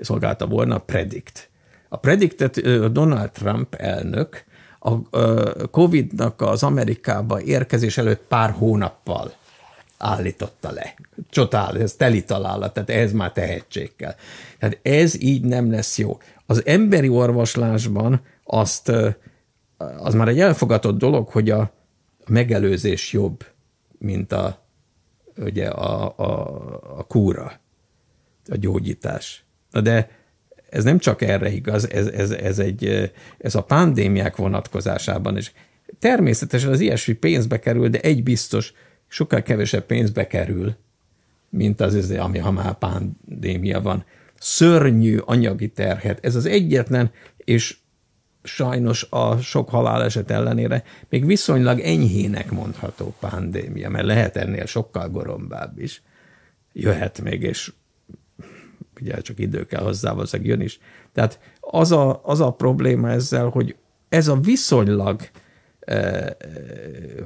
szolgálta 0.00 0.46
volna 0.46 0.74
a 0.74 0.78
Predict. 0.78 1.48
A 1.88 1.96
prediktet 1.96 2.60
Donald 2.92 3.30
Trump 3.30 3.74
elnök 3.74 4.44
a 4.80 5.10
Covid-nak 5.70 6.40
az 6.40 6.62
Amerikába 6.62 7.40
érkezés 7.40 7.98
előtt 7.98 8.22
pár 8.28 8.50
hónappal 8.50 9.32
állította 9.98 10.70
le. 10.70 10.94
Csodál, 11.30 11.78
ez 11.78 11.94
teli 11.94 12.24
találat, 12.24 12.72
tehát 12.72 12.90
ez 12.90 13.12
már 13.12 13.32
tehetség 13.32 13.96
kell. 13.96 14.14
Tehát 14.58 14.78
ez 14.82 15.22
így 15.22 15.44
nem 15.44 15.70
lesz 15.70 15.98
jó. 15.98 16.18
Az 16.46 16.66
emberi 16.66 17.08
orvoslásban 17.08 18.20
azt, 18.44 18.92
az 19.98 20.14
már 20.14 20.28
egy 20.28 20.40
elfogadott 20.40 20.98
dolog, 20.98 21.28
hogy 21.28 21.50
a 21.50 21.70
megelőzés 22.26 23.12
jobb, 23.12 23.44
mint 23.98 24.32
a, 24.32 24.58
ugye 25.36 25.68
a, 25.68 26.14
a, 26.16 26.60
a 26.98 27.02
kúra, 27.02 27.52
a 28.48 28.56
gyógyítás. 28.56 29.44
De 29.82 30.19
ez 30.70 30.84
nem 30.84 30.98
csak 30.98 31.22
erre 31.22 31.50
igaz, 31.50 31.90
ez, 31.90 32.06
ez, 32.06 32.30
ez, 32.30 32.58
egy, 32.58 33.12
ez 33.38 33.54
a 33.54 33.62
pandémiák 33.62 34.36
vonatkozásában 34.36 35.36
is. 35.36 35.52
Természetesen 35.98 36.70
az 36.70 36.80
ilyesmi 36.80 37.12
pénzbe 37.12 37.58
kerül, 37.58 37.88
de 37.88 38.00
egy 38.00 38.22
biztos, 38.22 38.72
sokkal 39.08 39.42
kevesebb 39.42 39.84
pénzbe 39.84 40.26
kerül, 40.26 40.74
mint 41.48 41.80
az, 41.80 42.10
ami 42.10 42.38
ha 42.38 42.50
már 42.50 42.78
pandémia 42.78 43.80
van. 43.80 44.04
Szörnyű 44.38 45.16
anyagi 45.16 45.68
terhet. 45.68 46.24
Ez 46.24 46.34
az 46.34 46.46
egyetlen, 46.46 47.10
és 47.36 47.76
sajnos 48.42 49.06
a 49.10 49.36
sok 49.38 49.68
haláleset 49.68 50.30
ellenére 50.30 50.84
még 51.08 51.26
viszonylag 51.26 51.80
enyhének 51.80 52.50
mondható 52.50 53.14
pandémia, 53.20 53.90
mert 53.90 54.06
lehet 54.06 54.36
ennél 54.36 54.66
sokkal 54.66 55.08
gorombább 55.08 55.78
is. 55.78 56.02
Jöhet 56.72 57.20
még, 57.20 57.42
és 57.42 57.72
ugye 59.00 59.20
csak 59.20 59.38
idő 59.38 59.66
kell 59.66 59.82
hozzá, 59.82 60.12
valószínűleg 60.12 60.50
jön 60.50 60.60
is. 60.60 60.78
Tehát 61.12 61.40
az 61.60 61.92
a, 61.92 62.20
az 62.24 62.40
a 62.40 62.50
probléma 62.50 63.10
ezzel, 63.10 63.48
hogy 63.48 63.76
ez 64.08 64.28
a 64.28 64.36
viszonylag, 64.36 65.20
eh, 65.80 66.26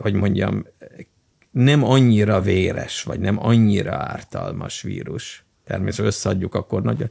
hogy 0.01 0.13
mondjam, 0.13 0.67
nem 1.51 1.85
annyira 1.85 2.41
véres, 2.41 3.03
vagy 3.03 3.21
nem 3.21 3.47
annyira 3.47 3.93
ártalmas 3.93 4.83
vírus, 4.83 5.45
természetesen 5.65 6.07
összeadjuk, 6.07 6.55
akkor 6.55 6.83
nagyon, 6.83 7.11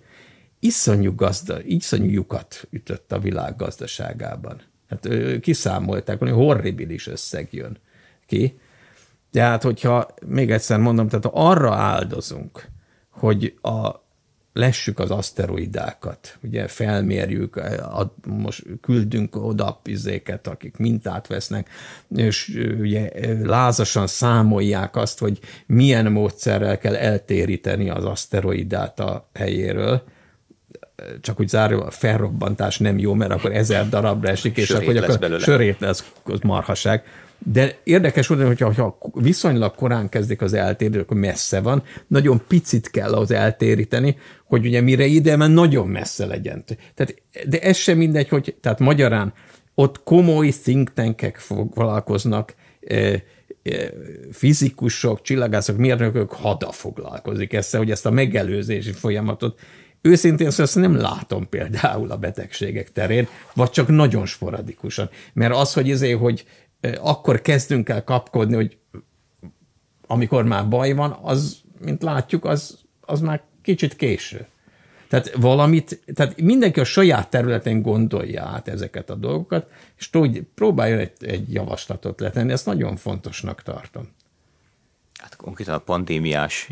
iszonyú, 0.60 1.16
gazda, 1.16 1.62
iszonyú 1.62 2.10
lyukat 2.10 2.68
ütött 2.70 3.12
a 3.12 3.20
világ 3.20 3.56
gazdaságában. 3.56 4.62
Hát 4.90 5.08
kiszámolták, 5.40 6.20
hogy 6.20 6.30
horribilis 6.30 7.08
összeg 7.08 7.48
jön 7.52 7.78
ki. 8.26 8.60
Tehát, 9.32 9.64
hogyha 9.64 10.08
még 10.26 10.52
egyszer 10.52 10.80
mondom, 10.80 11.08
tehát 11.08 11.26
arra 11.32 11.74
áldozunk, 11.74 12.68
hogy 13.10 13.58
a, 13.62 14.03
lessük 14.54 15.00
az 15.00 15.12
aszteroidákat, 15.12 16.38
ugye 16.44 16.68
felmérjük, 16.68 17.56
a, 17.56 18.16
most 18.28 18.63
küldünk 18.82 19.36
oda 19.36 19.80
pizéket, 19.84 20.48
akik 20.48 20.78
mintát 20.78 21.28
vesznek, 21.28 21.70
és 22.16 22.66
ugye 22.80 23.10
lázasan 23.44 24.08
számolják 24.08 24.96
azt, 24.96 25.20
hogy 25.20 25.39
milyen 25.66 26.12
módszerrel 26.12 26.78
kell 26.78 26.96
eltéríteni 26.96 27.89
az 27.89 28.06
aszteroidát 28.06 29.00
a 29.00 29.30
helyéről, 29.34 30.04
csak 31.22 31.40
úgy 31.40 31.48
záró, 31.48 31.82
a 31.82 31.92
felrobbantás 31.92 32.78
nem 32.78 32.98
jó, 32.98 33.14
mert 33.14 33.32
akkor 33.32 33.52
ezer 33.52 33.90
darabra 33.90 34.30
esik, 34.30 34.58
és 34.58 34.66
sörét 34.66 34.98
akkor, 34.98 35.14
akkor 35.26 35.40
sörét 35.40 35.80
lesz, 35.80 36.12
az 36.24 36.40
marhaság. 36.40 37.04
De 37.52 37.78
érdekes 37.84 38.28
hogy 38.28 38.42
hogyha 38.42 38.72
ha 38.72 38.98
viszonylag 39.14 39.76
korán 39.76 40.10
kezdik 40.10 40.42
az 40.42 40.54
eltéríteni, 40.54 41.04
akkor 41.04 41.18
messze 41.18 41.62
van, 41.62 41.84
nagyon 42.08 42.42
picit 42.48 42.90
kell 42.90 43.14
az 43.14 43.32
eltéríteni, 43.32 44.18
hogy 44.46 44.66
ugye 44.66 44.82
mire 44.82 45.06
ide, 45.06 45.36
mert 45.36 45.54
nagyon 45.54 45.88
messze 45.88 46.26
legyen. 46.26 46.64
Tehát, 46.94 47.16
de 47.48 47.60
ez 47.60 47.78
sem 47.78 47.98
mindegy, 47.98 48.30
hogy, 48.30 48.56
tehát 48.62 48.80
magyarán 48.80 49.34
ott 49.76 50.04
komoly 50.04 50.50
think 50.64 50.94
tankek 50.94 51.38
foglalkoznak, 51.38 52.56
eh, 52.80 53.22
eh, 53.64 53.90
fizikusok, 54.32 55.22
csillagászok, 55.22 55.78
mérnökök 55.78 56.32
hada 56.32 56.72
foglalkozik 56.72 57.54
ezzel, 57.54 57.80
hogy 57.80 57.92
ezt 57.92 58.06
a 58.06 58.12
megelőzési 58.12 58.92
folyamatot 58.92 59.60
Őszintén 60.06 60.50
szóval 60.50 60.66
ezt 60.66 60.76
nem 60.76 60.96
látom 60.96 61.50
például 61.50 62.12
a 62.12 62.18
betegségek 62.18 62.92
terén, 62.92 63.28
vagy 63.54 63.70
csak 63.70 63.88
nagyon 63.88 64.26
sporadikusan. 64.26 65.10
Mert 65.34 65.54
az, 65.54 65.74
hogy 65.74 65.92
ezért, 65.92 66.20
hogy 66.20 66.46
akkor 67.00 67.42
kezdünk 67.42 67.89
el 67.89 68.04
kapkodni, 68.04 68.56
hogy 68.56 68.78
amikor 70.08 70.44
már 70.44 70.70
baj 70.70 70.94
van, 70.94 71.18
az, 71.22 71.58
mint 71.80 72.04
látjuk, 72.04 72.46
az, 72.46 72.80
az 73.02 73.20
már 73.20 73.42
kicsit 73.62 73.96
késő. 73.96 74.48
Tehát 75.08 75.34
valamit, 75.36 76.02
tehát 76.13 76.42
mindenki 76.42 76.80
a 76.80 76.84
saját 76.84 77.30
területén 77.30 77.82
gondolja 77.82 78.44
át 78.44 78.68
ezeket 78.68 79.10
a 79.10 79.16
dolgokat, 79.16 79.70
és 79.98 80.10
tudj, 80.10 80.39
próbáljon 80.39 81.00
egy, 81.00 81.12
egy 81.20 81.54
javaslatot 81.54 82.20
letenni, 82.20 82.52
ezt 82.52 82.66
nagyon 82.66 82.96
fontosnak 82.96 83.62
tartom. 83.62 84.08
Hát 85.20 85.36
konkrétan 85.36 85.74
a 85.74 85.80
pandémiás 85.80 86.70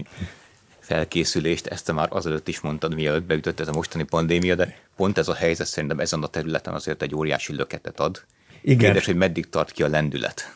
felkészülést, 0.81 1.67
ezt 1.67 1.85
te 1.85 1.91
már 1.91 2.07
azelőtt 2.11 2.47
is 2.47 2.59
mondtad, 2.59 2.95
mielőtt 2.95 3.23
beütött 3.23 3.59
ez 3.59 3.67
a 3.67 3.71
mostani 3.73 4.03
pandémia, 4.03 4.55
de 4.55 4.75
pont 4.95 5.17
ez 5.17 5.27
a 5.27 5.33
helyzet 5.33 5.67
szerintem 5.67 5.99
ezen 5.99 6.23
a 6.23 6.27
területen 6.27 6.73
azért 6.73 7.01
egy 7.01 7.15
óriási 7.15 7.55
löketet 7.55 7.99
ad. 7.99 8.21
Igen. 8.61 8.77
Kérdés, 8.77 9.05
hogy 9.05 9.15
meddig 9.15 9.49
tart 9.49 9.71
ki 9.71 9.83
a 9.83 9.87
lendület? 9.87 10.53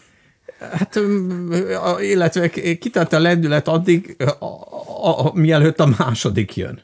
Hát, 0.60 1.00
illetve 2.00 2.50
kitart 2.50 3.14
a 3.14 3.20
lendület 3.20 3.68
addig, 3.68 4.16
a, 4.40 4.46
a, 4.46 5.26
a, 5.26 5.34
mielőtt 5.34 5.80
a 5.80 5.96
második 5.98 6.56
jön. 6.56 6.82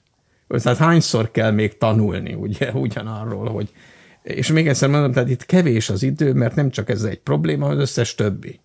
Tehát 0.47 0.77
hányszor 0.77 1.31
kell 1.31 1.51
még 1.51 1.77
tanulni, 1.77 2.33
ugye, 2.33 2.71
ugyanarról, 2.71 3.49
hogy 3.49 3.69
és 4.23 4.51
még 4.51 4.67
egyszer 4.67 4.89
mondom, 4.89 5.11
tehát 5.11 5.29
itt 5.29 5.45
kevés 5.45 5.89
az 5.89 6.03
idő, 6.03 6.33
mert 6.33 6.55
nem 6.55 6.69
csak 6.69 6.89
ez 6.89 7.03
egy 7.03 7.19
probléma, 7.19 7.67
az 7.67 7.77
összes 7.77 8.15
többi. 8.15 8.59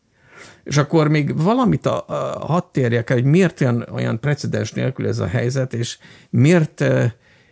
És 0.66 0.76
akkor 0.76 1.08
még 1.08 1.42
valamit 1.42 1.86
a, 1.86 2.04
a, 2.08 2.46
hadd 2.46 2.62
térjek 2.72 3.10
el, 3.10 3.16
hogy 3.16 3.24
miért 3.24 3.60
olyan, 3.60 3.88
olyan 3.92 4.20
precedens 4.20 4.72
nélkül 4.72 5.06
ez 5.06 5.18
a 5.18 5.26
helyzet, 5.26 5.74
és 5.74 5.98
miért, 6.30 6.84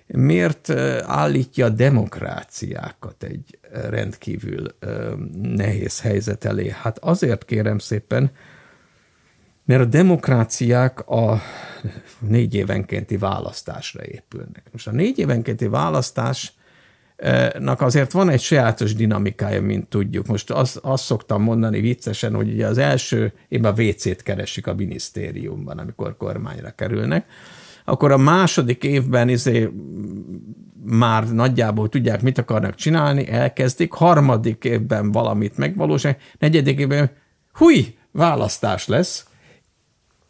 miért 0.07 0.71
állítja 1.07 1.67
a 1.67 1.69
demokráciákat 1.69 3.23
egy 3.23 3.59
rendkívül 3.71 4.67
nehéz 5.43 6.01
helyzet 6.01 6.45
elé. 6.45 6.75
Hát 6.83 6.99
azért 6.99 7.45
kérem 7.45 7.79
szépen, 7.79 8.31
mert 9.65 9.81
a 9.81 9.85
demokráciák 9.85 11.09
a 11.09 11.43
négy 12.19 12.55
évenkénti 12.55 13.17
választásra 13.17 14.05
épülnek. 14.05 14.69
Most 14.73 14.87
a 14.87 14.93
négy 14.93 15.19
évenkénti 15.19 15.67
választás 15.67 16.55
nak 17.59 17.81
azért 17.81 18.13
van 18.13 18.29
egy 18.29 18.41
sajátos 18.41 18.95
dinamikája, 18.95 19.63
mint 19.63 19.89
tudjuk. 19.89 20.27
Most 20.27 20.51
azt, 20.51 20.77
azt 20.77 21.05
szoktam 21.05 21.43
mondani 21.43 21.81
viccesen, 21.81 22.35
hogy 22.35 22.53
ugye 22.53 22.67
az 22.67 22.79
első 22.79 23.33
évben 23.49 23.75
a 23.77 23.83
WC-t 23.83 24.23
keresik 24.23 24.67
a 24.67 24.75
minisztériumban, 24.75 25.79
amikor 25.79 26.17
kormányra 26.17 26.71
kerülnek, 26.71 27.27
akkor 27.85 28.13
a 28.13 28.17
második 28.17 28.85
évben 28.85 29.29
izé 29.29 29.69
már 30.85 31.33
nagyjából 31.33 31.89
tudják, 31.89 32.23
mit 32.23 32.39
akarnak 32.39 32.75
csinálni, 32.75 33.29
elkezdik, 33.29 33.93
harmadik 33.93 34.65
évben 34.65 35.13
valamit 35.13 35.57
megvalósítani, 35.57 36.17
negyedik 36.39 36.79
évben, 36.79 37.11
hui, 37.53 37.97
választás 38.11 38.87
lesz, 38.87 39.27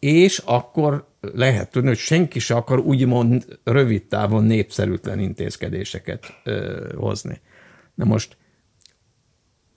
és 0.05 0.37
akkor 0.45 1.07
lehet 1.21 1.71
tudni, 1.71 1.87
hogy 1.87 1.97
senki 1.97 2.39
se 2.39 2.55
akar 2.55 2.79
úgymond 2.79 3.59
rövid 3.63 4.03
távon 4.03 4.43
népszerűtlen 4.43 5.19
intézkedéseket 5.19 6.25
ö, 6.43 6.87
hozni. 6.95 7.41
Na 7.95 8.05
most 8.05 8.37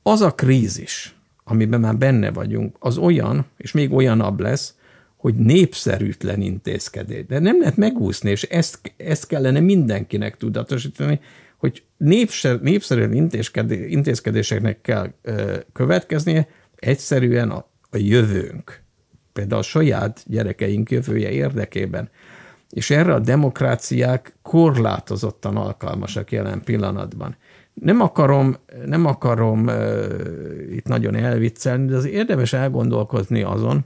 az 0.03 0.21
a 0.21 0.35
krízis, 0.35 1.15
amiben 1.45 1.81
már 1.81 1.97
benne 1.97 2.31
vagyunk, 2.31 2.77
az 2.79 2.99
olyan, 2.99 3.47
és 3.57 3.73
még 3.73 3.93
olyanabb 3.93 4.41
lesz, 4.41 4.75
hogy 5.17 5.35
népszerűtlen 5.35 6.41
intézkedés. 6.41 7.27
De 7.27 7.39
nem 7.39 7.59
lehet 7.59 7.77
megúszni, 7.77 8.31
és 8.31 8.43
ezt, 8.43 8.93
ezt 8.97 9.27
kellene 9.27 9.61
mindenkinek 9.61 10.37
tudatosítani, 10.37 11.21
hogy 11.57 11.83
népszer, 11.97 12.61
népszerűen 12.61 13.31
intézkedéseknek 13.71 14.81
kell 14.81 15.13
ö, 15.23 15.57
következnie, 15.73 16.49
egyszerűen 16.77 17.51
a, 17.51 17.67
a 17.91 17.97
jövőnk 17.97 18.87
például 19.39 19.61
a 19.61 19.65
saját 19.65 20.25
gyerekeink 20.27 20.91
jövője 20.91 21.31
érdekében. 21.31 22.11
És 22.71 22.91
erre 22.91 23.15
a 23.15 23.19
demokráciák 23.19 24.37
korlátozottan 24.43 25.57
alkalmasak 25.57 26.33
jelen 26.33 26.63
pillanatban. 26.65 27.37
Nem 27.75 28.01
akarom, 28.01 28.57
nem 28.87 29.07
akarom 29.07 29.67
uh, 29.67 30.05
itt 30.71 30.87
nagyon 30.87 31.15
elviccelni, 31.15 31.87
de 31.87 31.97
az 31.97 32.07
érdemes 32.07 32.53
elgondolkozni 32.53 33.43
azon, 33.43 33.85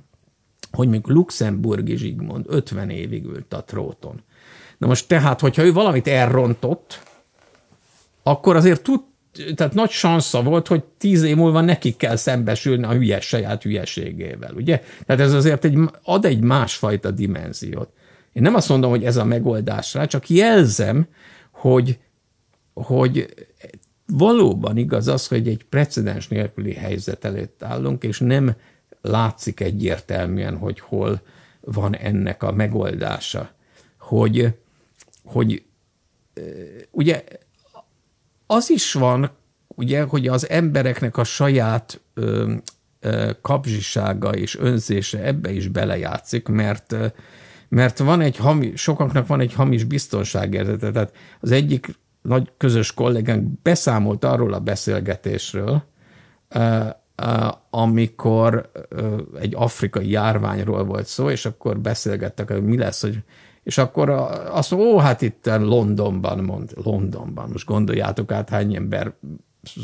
hogy 0.71 0.89
még 0.89 1.07
Luxemburgi 1.07 1.97
Zsigmond 1.97 2.45
50 2.49 2.91
évig 2.91 3.25
ült 3.25 3.55
a 3.55 3.65
tróton. 3.65 4.23
Na 4.79 4.87
most 4.87 5.09
tehát, 5.09 5.41
hogyha 5.41 5.65
ő 5.65 5.73
valamit 5.73 6.07
elrontott, 6.07 7.03
akkor 8.23 8.57
azért 8.57 8.83
tud, 8.83 9.01
tehát 9.55 9.75
nagy 9.75 9.91
sansza 9.91 10.43
volt, 10.43 10.67
hogy 10.67 10.85
tíz 10.85 11.23
év 11.23 11.37
múlva 11.37 11.61
nekik 11.61 11.97
kell 11.97 12.17
szembesülni 12.17 12.85
a 12.85 12.93
hülyes 12.93 13.27
saját 13.27 13.63
hülyeségével, 13.63 14.55
ugye? 14.55 14.83
Tehát 15.07 15.23
ez 15.23 15.33
azért 15.33 15.65
egy, 15.65 15.79
ad 16.03 16.25
egy 16.25 16.41
másfajta 16.41 17.11
dimenziót. 17.11 17.89
Én 18.33 18.43
nem 18.43 18.55
azt 18.55 18.69
mondom, 18.69 18.91
hogy 18.91 19.05
ez 19.05 19.17
a 19.17 19.25
megoldás 19.25 19.95
rá, 19.95 20.05
csak 20.05 20.29
jelzem, 20.29 21.07
hogy, 21.51 21.99
hogy 22.73 23.35
valóban 24.07 24.77
igaz 24.77 25.09
az, 25.09 25.27
hogy 25.27 25.49
egy 25.49 25.65
precedens 25.65 26.29
nélküli 26.29 26.75
helyzet 26.75 27.25
előtt 27.25 27.63
állunk, 27.63 28.03
és 28.03 28.19
nem 28.19 28.55
látszik 29.01 29.61
egyértelműen, 29.61 30.57
hogy 30.57 30.81
hol 30.81 31.23
van 31.61 31.97
ennek 31.97 32.43
a 32.43 32.53
megoldása. 32.53 33.51
Hogy, 33.99 34.49
hogy 35.25 35.63
ugye 36.91 37.25
az 38.53 38.71
is 38.71 38.93
van, 38.93 39.31
ugye, 39.69 40.03
hogy 40.03 40.29
az 40.29 40.49
embereknek 40.49 41.17
a 41.17 41.25
saját 41.25 42.01
ö, 42.15 42.55
ö, 43.01 43.31
kapzsisága 43.41 44.31
és 44.35 44.59
önzése 44.59 45.25
ebbe 45.25 45.53
is 45.53 45.69
belejátszik, 45.69 46.49
mert 46.49 46.97
mert 47.69 47.99
van 47.99 48.21
egy 48.21 48.37
hamis, 48.37 48.81
sokaknak 48.81 49.27
van 49.27 49.41
egy 49.41 49.53
hamis 49.53 49.85
biztonságérzete. 49.85 50.91
Tehát 50.91 51.13
az 51.41 51.51
egyik 51.51 51.99
nagy 52.23 52.53
közös 52.57 52.95
kollégánk 52.95 53.63
beszámolt 53.63 54.25
arról 54.25 54.53
a 54.53 54.61
beszélgetésről, 54.61 55.83
amikor 57.71 58.71
egy 59.41 59.55
afrikai 59.57 60.11
járványról 60.11 60.85
volt 60.85 61.07
szó, 61.07 61.31
és 61.31 61.47
akkor 61.47 61.79
beszélgettek, 61.81 62.51
hogy 62.51 62.65
mi 62.65 62.79
lesz, 62.79 63.01
hogy 63.01 63.19
és 63.63 63.79
akkor 63.79 64.11
azt 64.51 64.73
ó, 64.73 64.99
hát 64.99 65.23
itt 65.23 65.47
Londonban, 65.47 66.39
mond, 66.39 66.73
Londonban, 66.85 67.49
most 67.53 67.67
gondoljátok 67.67 68.33
át, 68.33 68.49
hány 68.49 68.75
ember 68.75 69.13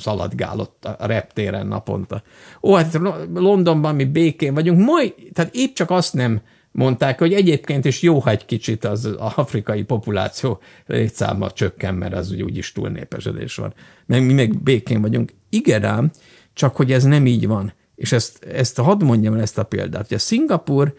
szaladgálott 0.01 0.85
a 0.85 1.07
reptéren 1.07 1.67
naponta. 1.67 2.23
Ó, 2.63 2.75
hát 2.75 3.01
Londonban 3.35 3.95
mi 3.95 4.05
békén 4.05 4.55
vagyunk, 4.55 4.85
majd, 4.85 5.15
tehát 5.33 5.55
épp 5.55 5.75
csak 5.75 5.91
azt 5.91 6.15
nem 6.15 6.41
mondták, 6.73 7.19
hogy 7.19 7.33
egyébként 7.33 7.85
is 7.85 8.03
jó, 8.03 8.19
ha 8.19 8.31
egy 8.31 8.45
kicsit 8.45 8.85
az 8.85 9.05
afrikai 9.19 9.83
populáció 9.83 10.61
létszáma 10.87 11.51
csökken, 11.51 11.95
mert 11.95 12.15
az 12.15 12.33
úgy, 12.33 12.43
úgyis 12.43 12.73
túlnépesedés 12.73 13.57
van. 13.57 13.75
Meg 14.07 14.27
mi 14.27 14.33
meg 14.33 14.63
békén 14.63 15.01
vagyunk. 15.01 15.33
Igen 15.49 15.85
ám, 15.85 16.11
csak 16.53 16.77
hogy 16.77 16.93
ez 16.93 17.05
nem 17.05 17.27
így 17.27 17.47
van. 17.47 17.73
És 17.95 18.13
ezt, 18.13 18.45
ezt 18.45 18.79
hadd 18.79 19.05
mondjam 19.05 19.35
el 19.35 19.41
ezt 19.41 19.59
a 19.59 19.63
példát, 19.63 20.09
hogy 20.09 20.17
a 20.17 20.21
Szingapur 20.21 20.95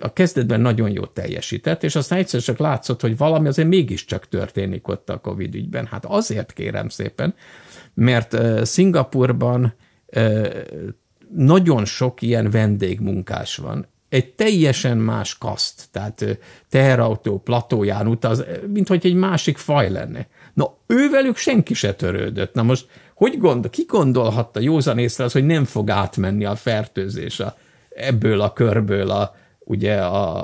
a 0.00 0.12
kezdetben 0.12 0.60
nagyon 0.60 0.90
jó 0.90 1.04
teljesített, 1.04 1.82
és 1.82 1.96
aztán 1.96 2.18
egyszer 2.18 2.40
csak 2.40 2.58
látszott, 2.58 3.00
hogy 3.00 3.16
valami 3.16 3.48
azért 3.48 3.68
mégiscsak 3.68 4.28
történik 4.28 4.88
ott 4.88 5.10
a 5.10 5.18
Covid 5.18 5.54
ügyben. 5.54 5.86
Hát 5.86 6.04
azért 6.04 6.52
kérem 6.52 6.88
szépen, 6.88 7.34
mert 7.94 8.36
Szingapurban 8.66 9.74
nagyon 11.34 11.84
sok 11.84 12.22
ilyen 12.22 12.50
vendégmunkás 12.50 13.56
van, 13.56 13.86
egy 14.08 14.32
teljesen 14.34 14.98
más 14.98 15.38
kaszt, 15.38 15.88
tehát 15.90 16.38
teherautó 16.68 17.38
platóján 17.38 18.06
utaz, 18.06 18.44
mint 18.66 18.88
hogy 18.88 19.06
egy 19.06 19.14
másik 19.14 19.56
faj 19.56 19.90
lenne. 19.90 20.26
Na, 20.54 20.76
ővelük 20.86 21.36
senki 21.36 21.74
se 21.74 21.94
törődött. 21.94 22.54
Na 22.54 22.62
most, 22.62 22.86
hogy 23.14 23.38
gondol, 23.38 23.70
ki 23.70 23.84
gondolhatta 23.88 24.60
józan 24.60 24.98
észre 24.98 25.24
az, 25.24 25.32
hogy 25.32 25.46
nem 25.46 25.64
fog 25.64 25.90
átmenni 25.90 26.44
a 26.44 26.54
fertőzés 26.54 27.40
a, 27.40 27.56
ebből 27.90 28.40
a 28.40 28.52
körből 28.52 29.10
a, 29.10 29.34
ugye 29.68 29.94
a, 29.94 30.36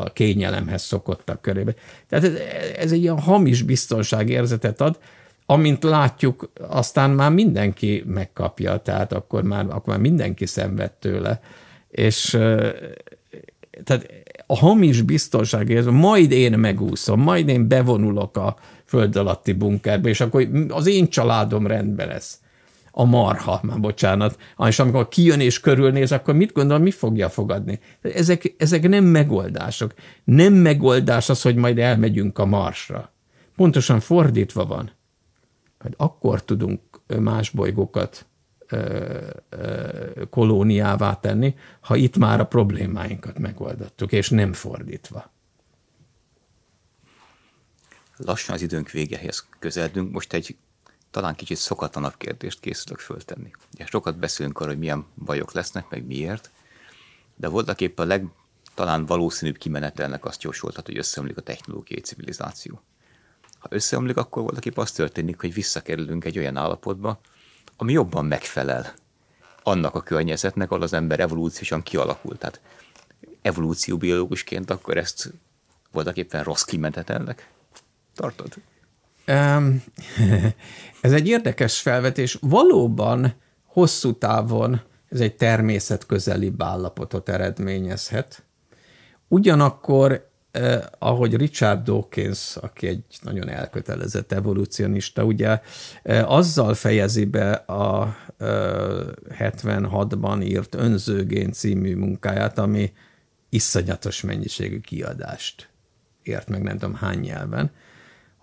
a 0.00 0.10
kényelemhez 0.12 0.82
szokottak 0.82 1.40
körébe. 1.42 1.74
Tehát 2.08 2.24
ez, 2.24 2.32
ez 2.76 2.92
egy 2.92 3.02
ilyen 3.02 3.20
hamis 3.20 3.62
biztonságérzetet 3.62 4.80
ad, 4.80 4.98
amint 5.46 5.82
látjuk, 5.82 6.50
aztán 6.68 7.10
már 7.10 7.32
mindenki 7.32 8.04
megkapja, 8.06 8.76
tehát 8.76 9.12
akkor 9.12 9.42
már, 9.42 9.64
akkor 9.64 9.86
már 9.86 9.98
mindenki 9.98 10.46
szenved 10.46 10.92
tőle. 10.92 11.40
És 11.90 12.30
tehát 13.84 14.12
a 14.46 14.56
hamis 14.56 15.02
biztonságérzet, 15.02 15.92
majd 15.92 16.30
én 16.30 16.58
megúszom, 16.58 17.20
majd 17.20 17.48
én 17.48 17.68
bevonulok 17.68 18.36
a 18.36 18.56
föld 18.84 19.16
alatti 19.16 19.52
bunkerbe, 19.52 20.08
és 20.08 20.20
akkor 20.20 20.48
az 20.68 20.86
én 20.86 21.08
családom 21.08 21.66
rendben 21.66 22.08
lesz. 22.08 22.38
A 23.00 23.04
marha, 23.04 23.60
már 23.62 23.80
bocsánat. 23.80 24.38
És 24.66 24.78
amikor 24.78 25.08
kijön 25.08 25.40
és 25.40 25.60
körülnéz, 25.60 26.12
akkor 26.12 26.34
mit 26.34 26.52
gondol, 26.52 26.78
mi 26.78 26.90
fogja 26.90 27.28
fogadni? 27.28 27.80
Ezek, 28.00 28.54
ezek 28.56 28.88
nem 28.88 29.04
megoldások. 29.04 29.94
Nem 30.24 30.52
megoldás 30.52 31.28
az, 31.28 31.42
hogy 31.42 31.54
majd 31.54 31.78
elmegyünk 31.78 32.38
a 32.38 32.44
marsra. 32.44 33.12
Pontosan 33.56 34.00
fordítva 34.00 34.66
van. 34.66 34.90
Hát 35.78 35.92
akkor 35.96 36.44
tudunk 36.44 36.80
más 37.20 37.50
bolygókat 37.50 38.26
kolóniává 40.30 41.14
tenni, 41.14 41.54
ha 41.80 41.96
itt 41.96 42.16
már 42.16 42.40
a 42.40 42.46
problémáinkat 42.46 43.38
megoldottuk, 43.38 44.12
és 44.12 44.30
nem 44.30 44.52
fordítva. 44.52 45.32
Lassan 48.16 48.54
az 48.54 48.62
időnk 48.62 48.90
végehez 48.90 49.46
közeledünk. 49.58 50.12
Most 50.12 50.32
egy 50.32 50.56
talán 51.10 51.34
kicsit 51.34 51.56
szokatlanabb 51.56 52.16
kérdést 52.16 52.60
készülök 52.60 52.98
föltenni. 52.98 53.50
Ugye 53.74 53.86
sokat 53.86 54.18
beszélünk 54.18 54.58
arról, 54.58 54.70
hogy 54.70 54.78
milyen 54.78 55.06
bajok 55.24 55.52
lesznek, 55.52 55.88
meg 55.88 56.06
miért, 56.06 56.50
de 57.36 57.48
voltak 57.48 57.80
éppen 57.80 58.04
a 58.04 58.08
leg, 58.08 58.26
talán 58.74 59.06
valószínűbb 59.06 59.56
kimenetelnek 59.56 60.24
azt 60.24 60.42
jósoltat, 60.42 60.86
hogy 60.86 60.98
összeomlik 60.98 61.36
a 61.36 61.40
technológiai 61.40 62.00
civilizáció. 62.00 62.80
Ha 63.58 63.68
összeomlik, 63.70 64.16
akkor 64.16 64.42
voltak 64.42 64.66
éppen 64.66 64.84
az 64.84 64.92
történik, 64.92 65.40
hogy 65.40 65.54
visszakerülünk 65.54 66.24
egy 66.24 66.38
olyan 66.38 66.56
állapotba, 66.56 67.20
ami 67.76 67.92
jobban 67.92 68.24
megfelel 68.24 68.94
annak 69.62 69.94
a 69.94 70.02
környezetnek, 70.02 70.70
ahol 70.70 70.82
az 70.82 70.92
ember 70.92 71.20
evolúciósan 71.20 71.82
kialakult. 71.82 72.38
Tehát 72.38 72.60
evolúcióbiológusként 73.42 74.70
akkor 74.70 74.96
ezt 74.96 75.32
voltak 75.90 76.16
éppen 76.16 76.44
rossz 76.44 76.62
kimenetelnek 76.62 77.50
tartod? 78.14 78.54
Ez 81.00 81.12
egy 81.12 81.28
érdekes 81.28 81.80
felvetés. 81.80 82.38
Valóban 82.40 83.34
hosszú 83.64 84.18
távon 84.18 84.80
ez 85.08 85.20
egy 85.20 85.36
természetközelibb 85.36 86.62
állapotot 86.62 87.28
eredményezhet. 87.28 88.42
Ugyanakkor 89.28 90.30
eh, 90.50 90.80
ahogy 90.98 91.36
Richard 91.36 91.84
Dawkins, 91.84 92.56
aki 92.56 92.86
egy 92.86 93.04
nagyon 93.22 93.48
elkötelezett 93.48 94.32
evolucionista, 94.32 95.24
ugye 95.24 95.60
eh, 96.02 96.32
azzal 96.32 96.74
fejezi 96.74 97.24
be 97.24 97.52
a 97.52 98.16
eh, 98.38 98.48
76-ban 99.38 100.44
írt 100.44 100.74
Önzőgén 100.74 101.52
című 101.52 101.96
munkáját, 101.96 102.58
ami 102.58 102.92
iszonyatos 103.48 104.20
mennyiségű 104.20 104.80
kiadást 104.80 105.68
ért 106.28 106.48
meg 106.48 106.62
nem 106.62 106.78
tudom 106.78 106.94
hány 106.94 107.18
nyelven, 107.18 107.70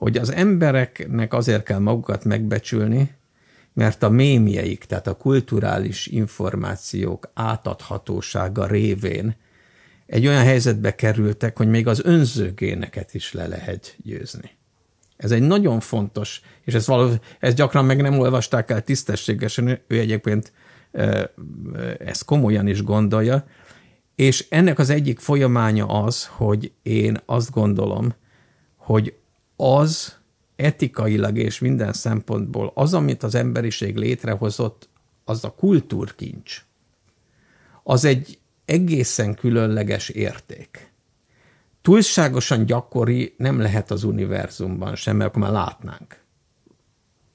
hogy 0.05 0.17
az 0.17 0.31
embereknek 0.31 1.33
azért 1.33 1.63
kell 1.63 1.79
magukat 1.79 2.23
megbecsülni, 2.23 3.15
mert 3.73 4.03
a 4.03 4.09
mémjeik, 4.09 4.83
tehát 4.83 5.07
a 5.07 5.17
kulturális 5.17 6.07
információk 6.07 7.29
átadhatósága 7.33 8.67
révén 8.67 9.35
egy 10.05 10.27
olyan 10.27 10.43
helyzetbe 10.43 10.95
kerültek, 10.95 11.57
hogy 11.57 11.67
még 11.67 11.87
az 11.87 12.01
önzőgéneket 12.03 13.13
is 13.13 13.33
le 13.33 13.47
lehet 13.47 13.95
győzni. 14.03 14.51
Ez 15.17 15.31
egy 15.31 15.41
nagyon 15.41 15.79
fontos, 15.79 16.41
és 16.63 16.73
ezt, 16.73 16.87
való, 16.87 17.11
ezt 17.39 17.55
gyakran 17.55 17.85
meg 17.85 18.01
nem 18.01 18.19
olvasták 18.19 18.71
el 18.71 18.81
tisztességesen, 18.81 19.67
ő 19.87 19.99
egyébként 19.99 20.51
ezt 21.99 22.25
komolyan 22.25 22.67
is 22.67 22.83
gondolja, 22.83 23.47
és 24.15 24.45
ennek 24.49 24.79
az 24.79 24.89
egyik 24.89 25.19
folyamánya 25.19 25.85
az, 25.85 26.25
hogy 26.25 26.71
én 26.83 27.17
azt 27.25 27.51
gondolom, 27.51 28.13
hogy 28.75 29.13
az 29.55 30.17
etikailag 30.55 31.37
és 31.37 31.59
minden 31.59 31.93
szempontból 31.93 32.71
az, 32.75 32.93
amit 32.93 33.23
az 33.23 33.35
emberiség 33.35 33.95
létrehozott, 33.95 34.89
az 35.23 35.43
a 35.43 35.51
kultúrkincs. 35.51 36.65
Az 37.83 38.05
egy 38.05 38.39
egészen 38.65 39.33
különleges 39.33 40.09
érték. 40.09 40.93
Túlságosan 41.81 42.65
gyakori 42.65 43.33
nem 43.37 43.59
lehet 43.59 43.91
az 43.91 44.03
univerzumban 44.03 44.95
sem, 44.95 45.15
mert 45.15 45.29
akkor 45.29 45.41
már 45.41 45.51
látnánk. 45.51 46.23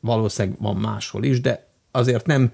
Valószínűleg 0.00 0.60
van 0.60 0.76
máshol 0.76 1.24
is, 1.24 1.40
de 1.40 1.68
azért 1.90 2.26
nem, 2.26 2.52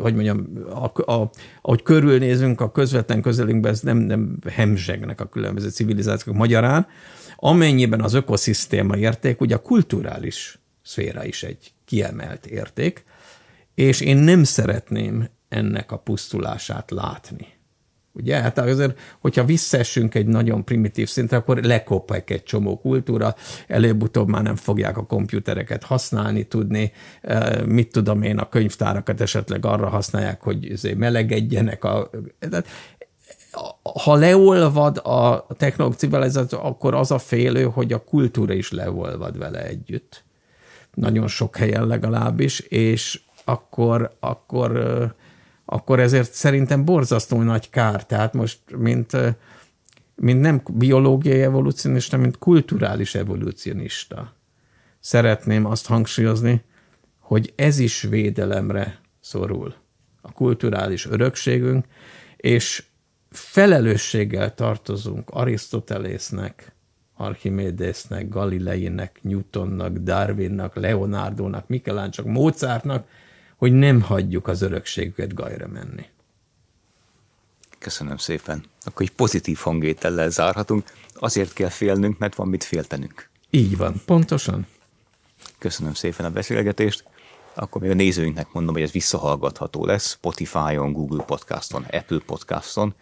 hogy 0.00 0.14
mondjam, 0.14 0.48
a, 0.68 1.12
a, 1.12 1.30
ahogy 1.62 1.82
körülnézünk 1.82 2.60
a 2.60 2.72
közvetlen 2.72 3.22
közelünkben, 3.22 3.72
ez 3.72 3.80
nem, 3.80 3.98
nem 3.98 4.38
hemzsegnek 4.50 5.20
a 5.20 5.28
különböző 5.28 5.68
civilizációk 5.68 6.36
magyarán, 6.36 6.86
amennyiben 7.36 8.00
az 8.00 8.14
ökoszisztéma 8.14 8.96
érték, 8.96 9.40
ugye 9.40 9.54
a 9.54 9.62
kulturális 9.62 10.58
szféra 10.82 11.24
is 11.24 11.42
egy 11.42 11.72
kiemelt 11.84 12.46
érték, 12.46 13.04
és 13.74 14.00
én 14.00 14.16
nem 14.16 14.44
szeretném 14.44 15.28
ennek 15.48 15.92
a 15.92 15.98
pusztulását 15.98 16.90
látni. 16.90 17.55
Ugye? 18.16 18.40
Hát 18.40 18.58
azért, 18.58 18.98
hogyha 19.20 19.44
visszaessünk 19.44 20.14
egy 20.14 20.26
nagyon 20.26 20.64
primitív 20.64 21.08
szintre, 21.08 21.36
akkor 21.36 21.62
lekopek 21.62 22.30
egy 22.30 22.42
csomó 22.42 22.78
kultúra, 22.78 23.34
előbb-utóbb 23.66 24.28
már 24.28 24.42
nem 24.42 24.56
fogják 24.56 24.96
a 24.96 25.06
komputereket 25.06 25.84
használni 25.84 26.44
tudni, 26.44 26.92
mit 27.66 27.92
tudom 27.92 28.22
én, 28.22 28.38
a 28.38 28.48
könyvtárakat 28.48 29.20
esetleg 29.20 29.64
arra 29.64 29.88
használják, 29.88 30.42
hogy 30.42 30.94
melegedjenek. 30.96 31.84
A, 31.84 32.10
ha 34.04 34.14
leolvad 34.14 34.96
a 34.96 35.46
technológiai 35.56 36.00
civilizáció, 36.00 36.58
akkor 36.62 36.94
az 36.94 37.10
a 37.10 37.18
félő, 37.18 37.64
hogy 37.64 37.92
a 37.92 38.04
kultúra 38.04 38.52
is 38.52 38.70
leolvad 38.70 39.38
vele 39.38 39.64
együtt. 39.64 40.24
Nagyon 40.94 41.28
sok 41.28 41.56
helyen 41.56 41.86
legalábbis, 41.86 42.58
és 42.60 43.20
akkor, 43.44 44.16
akkor, 44.20 44.70
akkor 45.66 46.00
ezért 46.00 46.32
szerintem 46.32 46.84
borzasztó 46.84 47.42
nagy 47.42 47.70
kár. 47.70 48.06
Tehát 48.06 48.32
most, 48.32 48.58
mint, 48.76 49.12
mint 50.14 50.40
nem 50.40 50.62
biológiai 50.72 51.42
evolúcionista, 51.42 52.16
mint 52.16 52.38
kulturális 52.38 53.14
evolúcionista. 53.14 54.34
Szeretném 55.00 55.64
azt 55.64 55.86
hangsúlyozni, 55.86 56.62
hogy 57.18 57.52
ez 57.56 57.78
is 57.78 58.02
védelemre 58.02 59.00
szorul. 59.20 59.74
A 60.20 60.32
kulturális 60.32 61.06
örökségünk, 61.06 61.84
és 62.36 62.84
felelősséggel 63.30 64.54
tartozunk 64.54 65.30
Arisztotelésznek, 65.30 66.74
Archimédésznek, 67.14 68.28
Galileinek, 68.28 69.18
Newtonnak, 69.22 69.98
Darwinnak, 69.98 70.74
Leonardónak, 70.74 71.68
Michelangelo, 71.68 72.28
Mozartnak, 72.28 73.08
hogy 73.56 73.72
nem 73.72 74.00
hagyjuk 74.00 74.48
az 74.48 74.62
örökségüket 74.62 75.34
gajra 75.34 75.66
menni. 75.66 76.06
Köszönöm 77.78 78.16
szépen. 78.16 78.64
Akkor 78.84 79.02
egy 79.02 79.12
pozitív 79.12 79.58
hangétellel 79.58 80.30
zárhatunk. 80.30 80.84
Azért 81.14 81.52
kell 81.52 81.68
félnünk, 81.68 82.18
mert 82.18 82.34
van 82.34 82.48
mit 82.48 82.64
féltenünk. 82.64 83.28
Így 83.50 83.76
van, 83.76 84.02
pontosan. 84.04 84.66
Köszönöm 85.58 85.94
szépen 85.94 86.26
a 86.26 86.30
beszélgetést. 86.30 87.04
Akkor 87.54 87.80
még 87.80 87.90
a 87.90 87.94
nézőinknek 87.94 88.52
mondom, 88.52 88.74
hogy 88.74 88.82
ez 88.82 88.90
visszahallgatható 88.90 89.84
lesz 89.84 90.10
Spotify-on, 90.10 90.92
Google 90.92 91.24
Podcaston, 91.24 91.82
Apple 91.82 92.20
Podcaston, 92.26 92.94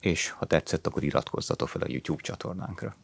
és 0.00 0.30
ha 0.30 0.46
tetszett, 0.46 0.86
akkor 0.86 1.02
iratkozzatok 1.02 1.68
fel 1.68 1.82
a 1.82 1.88
YouTube 1.88 2.22
csatornánkra. 2.22 2.96